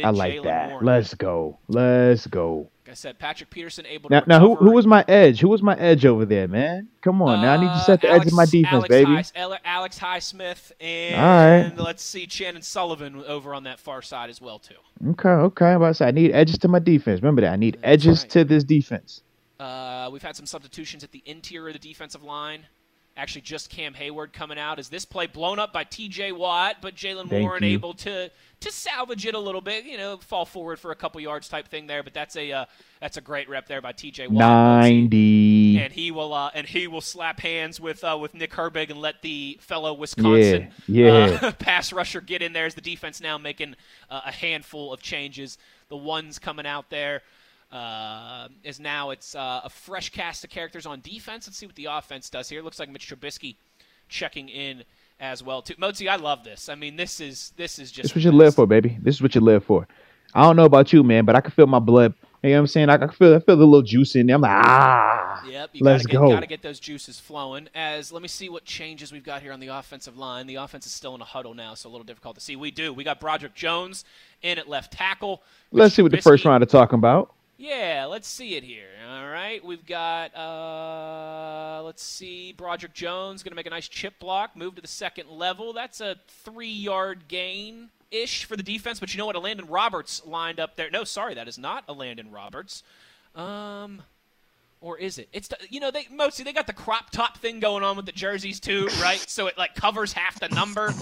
[0.03, 0.71] I like Jaylen that.
[0.71, 0.87] Warren.
[0.87, 1.59] Let's go.
[1.69, 2.71] Let's go.
[2.85, 5.41] Like I said, Patrick Peterson able Now, to now who, who was my edge?
[5.41, 6.89] Who was my edge over there, man?
[7.01, 9.11] Come on, now I need to Uh, set the edge of my defense, Alex baby.
[9.11, 11.83] High, Alex Highsmith and right.
[11.83, 14.75] let's see, Chandon Sullivan over on that far side as well too.
[15.11, 15.67] Okay, okay.
[15.67, 17.23] I'm about to say I need edges to my defense.
[17.23, 18.31] Remember that I need That's edges right.
[18.31, 19.23] to this defense.
[19.59, 22.67] Uh, we've had some substitutions at the interior of the defensive line.
[23.17, 24.81] Actually, just Cam Heyward coming out.
[24.81, 26.33] Is this play blown up by T.J.
[26.33, 27.71] Watt, but Jaylen Warren you.
[27.71, 29.85] able to to salvage it a little bit?
[29.85, 32.03] You know, fall forward for a couple yards type thing there.
[32.03, 32.65] But that's a uh,
[33.01, 34.27] that's a great rep there by T.J.
[34.27, 34.41] Watt.
[34.41, 35.79] Ninety.
[35.79, 39.01] and he will uh, and he will slap hands with uh, with Nick Herbig and
[39.01, 41.39] let the fellow Wisconsin Yeah, yeah.
[41.41, 43.77] Uh, pass rusher get in there as the defense now making
[44.11, 45.57] uh, a handful of changes.
[45.89, 47.23] The ones coming out there
[47.75, 51.47] uh, is now it's uh, a fresh cast of characters on defense.
[51.47, 52.63] Let's see what the offense does here.
[52.63, 53.57] Looks like Mitch Trubisky
[54.09, 54.85] checking in
[55.21, 55.75] as well too.
[55.75, 56.69] Moatsy, I love this.
[56.69, 58.97] I mean, this is this is just This is what you live for, baby.
[59.03, 59.87] This is what you live for.
[60.35, 62.15] I don't know about you, man, but I can feel my blood.
[62.43, 62.91] You know what I'm saying?
[62.91, 64.37] I can feel I feel the little juice in there.
[64.37, 65.43] I'm like, ah.
[65.49, 66.35] Yep, you Let's gotta get, go.
[66.35, 67.69] gotta get those juices flowing.
[67.75, 70.47] As let me see what changes we've got here on the offensive line.
[70.47, 72.55] The offense is still in a huddle now, so a little difficult to see.
[72.55, 72.93] We do.
[72.93, 74.05] We got Broderick Jones
[74.43, 75.43] in at left tackle.
[75.73, 77.33] Let's see what the first Trubisky- round are talking about.
[77.65, 78.91] Yeah, let's see it here.
[79.09, 80.37] All right, we've got.
[80.37, 84.89] Uh, let's see, Broderick Jones going to make a nice chip block, move to the
[84.89, 85.73] second level.
[85.73, 89.01] That's a three-yard gain ish for the defense.
[89.01, 89.35] But you know what?
[89.35, 90.91] A Landon Roberts lined up there.
[90.91, 92.83] No, sorry, that is not a Landon Roberts.
[93.35, 94.03] Um,
[94.83, 95.31] or is it?
[95.33, 98.13] It's you know they mostly they got the crop top thing going on with the
[98.13, 99.25] jerseys too, right?
[99.27, 100.93] So it like covers half the number.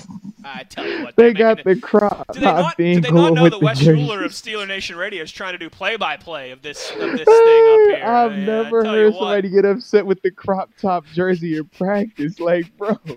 [0.44, 3.10] I tell you what, They got the crop do they not, top do they not
[3.10, 3.96] going know the Wes jersey.
[3.96, 7.24] Schuler of Steeler Nation Radio is trying to do play-by-play of this of this thing
[7.24, 8.02] up here?
[8.04, 12.40] I've Yeah, never heard somebody get upset with the crop top jersey in practice.
[12.40, 12.96] Like, bro,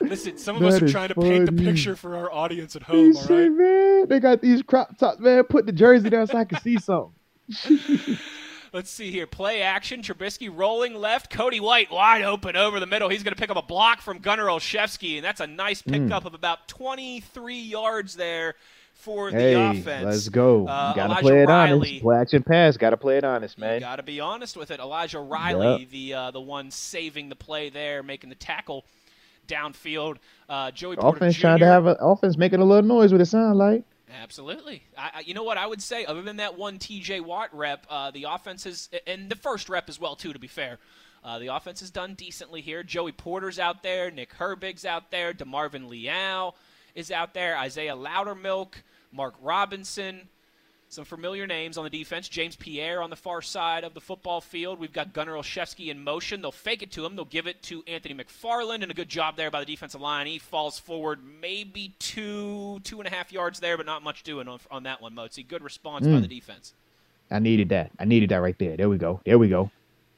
[0.00, 2.82] Listen, some of That us are trying to paint the picture for our audience at
[2.82, 3.12] home.
[3.12, 3.50] you All right.
[3.50, 5.44] man, they got these crop tops, man.
[5.44, 7.14] Put the jersey down so I can see something.
[8.74, 9.28] Let's see here.
[9.28, 10.02] Play action.
[10.02, 11.30] Trubisky rolling left.
[11.30, 13.08] Cody White wide open over the middle.
[13.08, 15.92] He's going to pick up a block from Gunnar Olszewski, and that's a nice Mm.
[16.08, 18.54] pickup of about 23 yards there
[18.92, 20.04] for the Hey, offense.
[20.04, 20.66] let's go.
[20.66, 21.88] Uh, gotta Elijah play it Riley.
[21.88, 22.02] honest.
[22.02, 22.76] Play action pass.
[22.76, 23.78] Gotta play it honest, man.
[23.78, 24.80] got to be honest with it.
[24.80, 25.90] Elijah Riley, Yep.
[25.90, 28.84] the uh, the one saving the play there, making the tackle
[29.46, 30.16] downfield.
[30.48, 31.40] Uh, Joey Porter offense Jr.
[31.40, 33.12] trying to have an offense making a little noise.
[33.12, 33.84] What it sound like?
[34.22, 34.82] Absolutely.
[34.96, 37.20] I, you know what I would say, other than that one T.J.
[37.20, 40.32] Watt rep, uh, the offense is, and the first rep as well too.
[40.32, 40.78] To be fair,
[41.24, 42.82] uh, the offense has done decently here.
[42.82, 46.54] Joey Porter's out there, Nick Herbig's out there, Demarvin Leal
[46.94, 48.74] is out there, Isaiah Loudermilk,
[49.10, 50.28] Mark Robinson.
[50.94, 52.28] Some familiar names on the defense.
[52.28, 54.78] James Pierre on the far side of the football field.
[54.78, 56.40] We've got Gunnar Olszewski in motion.
[56.40, 57.16] They'll fake it to him.
[57.16, 60.28] They'll give it to Anthony McFarland, and a good job there by the defensive line.
[60.28, 64.46] He falls forward maybe two, two and a half yards there, but not much doing
[64.46, 65.46] on, on that one, Moatsy.
[65.46, 66.20] Good response by hmm.
[66.20, 66.74] the defense.
[67.28, 67.90] I needed that.
[67.98, 68.76] I needed that right there.
[68.76, 69.20] There we go.
[69.24, 69.72] There we go.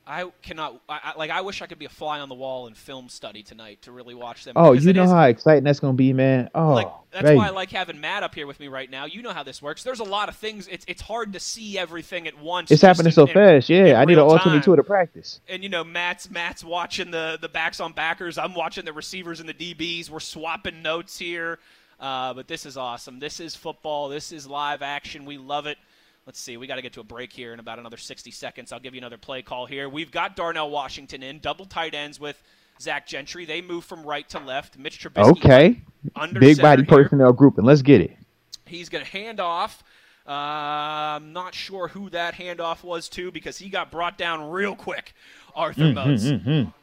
[0.09, 2.69] I cannot, I, I, like, I wish I could be a fly on the wall
[2.69, 4.53] in film study tonight to really watch them.
[4.55, 6.49] Oh, you know is- how exciting that's gonna be, man.
[6.55, 9.07] Oh, like that's why I like having Matt up here with me right now.
[9.07, 9.83] You know how this works.
[9.83, 10.69] There's a lot of things.
[10.69, 12.71] It's it's hard to see everything at once.
[12.71, 13.69] it's happening in- so fast.
[13.69, 15.41] in Yeah, I need an alternate tour to practice.
[15.49, 18.39] And you know, Matt's Matt's watching the the backs on backers.
[18.39, 20.09] I'm watching the receivers and the DBs.
[20.09, 21.59] We're swapping notes here.
[21.99, 23.19] Uh, but this is awesome.
[23.19, 24.09] This is football.
[24.09, 25.25] This is live action.
[25.25, 25.79] We love it.
[26.27, 26.57] Let's see.
[26.57, 28.73] We got to get to a break here in about another 60 seconds.
[28.73, 29.89] I'll give you another play call here.
[29.89, 32.43] We've got Darnell Washington in double tight ends with
[32.81, 33.45] Zach Gentry.
[33.45, 34.77] They move from right to left.
[34.77, 35.81] Mitch Trubisky Okay,
[36.17, 36.89] under big body here.
[37.05, 37.65] personnel grouping.
[37.65, 38.17] Let's get it.
[38.65, 39.85] He's going to hand off.
[40.27, 44.75] Uh, I'm not sure who that handoff was to because he got brought down real
[44.75, 45.15] quick.
[45.55, 46.75] Arthur Mm, Moats.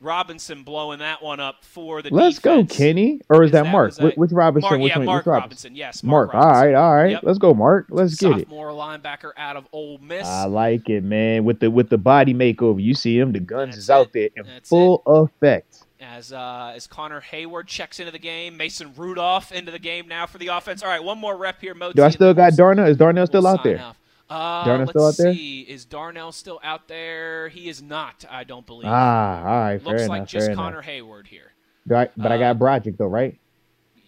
[0.00, 2.64] Robinson blowing that one up for the Let's go.
[2.64, 3.20] Kenny.
[3.28, 3.94] Or is Is that, that- Mark?
[3.96, 4.70] that- Which Robinson?
[4.70, 5.06] Mark, Which yeah, one?
[5.06, 5.42] Mark Which Robinson?
[5.72, 5.76] Robinson.
[5.76, 6.32] Yes, Mark.
[6.32, 6.34] Mark.
[6.44, 6.72] All Robinson.
[6.72, 7.10] right, all right.
[7.12, 7.20] Yep.
[7.24, 7.86] Let's go, Mark.
[7.90, 8.38] Let's get it.
[8.40, 10.26] Sophomore linebacker out of Ole Miss.
[10.26, 11.44] I like it, man.
[11.44, 13.32] With the with the body makeover, you see him.
[13.32, 15.82] The guns That's is out there in That's full effect.
[16.00, 20.26] as uh, as Connor Heyward checks into the game, Mason Rudolph into the game now
[20.26, 20.82] for the offense.
[20.84, 21.94] All right, one more rep here, Moti.
[21.96, 22.86] Do I still got Darnell?
[22.86, 23.80] Is Darnell still we'll out there?
[23.80, 23.96] off.
[24.30, 25.34] Uh, Darnell let's still out there?
[25.34, 25.60] see.
[25.62, 27.48] Is Darnell still out there?
[27.48, 28.24] He is not.
[28.30, 28.88] I don't believe.
[28.88, 29.80] Ah, all right.
[29.82, 30.08] Fair Looks enough.
[30.18, 30.84] like just Connor enough.
[30.86, 31.52] Heyward here.
[31.90, 33.38] I- but I uh, got Broderick though, right?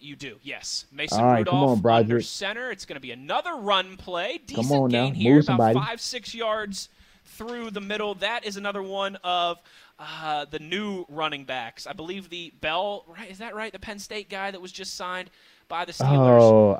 [0.03, 0.85] You do, yes.
[0.91, 2.05] Mason All right, come Rudolph on, Broderick.
[2.05, 2.71] under center.
[2.71, 4.39] It's going to be another run play.
[4.47, 5.75] Decent on now, gain here, move about somebody.
[5.75, 6.89] five, six yards
[7.23, 8.15] through the middle.
[8.15, 9.59] That is another one of
[9.99, 11.85] uh, the new running backs.
[11.85, 13.29] I believe the Bell, right?
[13.29, 13.71] Is that right?
[13.71, 15.29] The Penn State guy that was just signed
[15.67, 16.75] by the Steelers, Oh,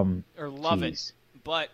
[0.00, 1.10] um, or Love jeez.
[1.10, 1.12] it.
[1.44, 1.68] But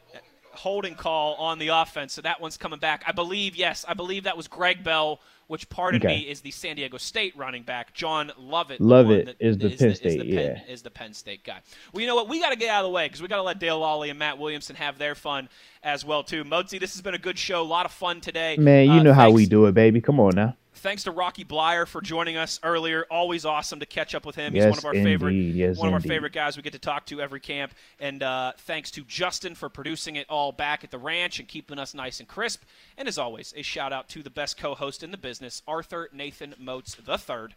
[0.56, 3.04] holding call on the offense, so that one's coming back.
[3.06, 6.16] I believe, yes, I believe that was Greg Bell, which pardon Okay.
[6.16, 7.94] me is the San Diego State running back.
[7.94, 10.62] John Lovett, the Lovett that is the Penn State, Penn, yeah.
[10.68, 11.58] is the Penn State guy.
[11.92, 12.28] Well, you know what?
[12.28, 14.10] We got to get out of the way because we got to let Dale Lolley
[14.10, 15.48] and Matt Williamson have their fun
[15.84, 16.42] as well too.
[16.44, 18.56] Mozi, this has been a good show, a lot of fun today.
[18.58, 20.00] Man, you Uh, know how we do it, baby.
[20.00, 20.56] Come on now.
[20.76, 23.06] Thanks to Rocky Bleier for joining us earlier.
[23.10, 24.52] Always awesome to catch up with him.
[24.52, 25.32] He's one of our favorite.
[25.32, 27.72] Yes, one of our favorite guys we get to talk to every camp.
[27.98, 31.78] And uh, thanks to Justin for producing it all back at the ranch and keeping
[31.78, 32.62] us nice and crisp.
[32.98, 36.54] And as always, a shout out to the best co-host in the business, Arthur Nathan
[36.58, 37.54] Moats the third.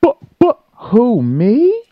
[0.00, 1.82] But, but who me?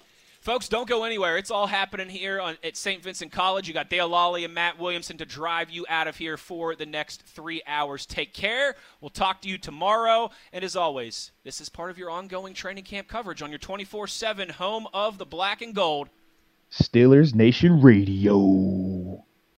[0.45, 1.39] Folks, don't go anywhere.
[1.39, 3.03] It's all happening here on, at St.
[3.03, 3.67] Vincent College.
[3.67, 6.85] You got Dale Lolley and Matt Williamson to drive you out of here for the
[6.85, 8.05] next three hours.
[8.05, 8.77] Take care.
[9.01, 10.31] We'll talk to you tomorrow.
[10.53, 14.07] And as always, this is part of your ongoing training camp coverage on your 24
[14.07, 16.11] 7 home of the black and gold.
[16.71, 19.25] Steelers Nation Radio.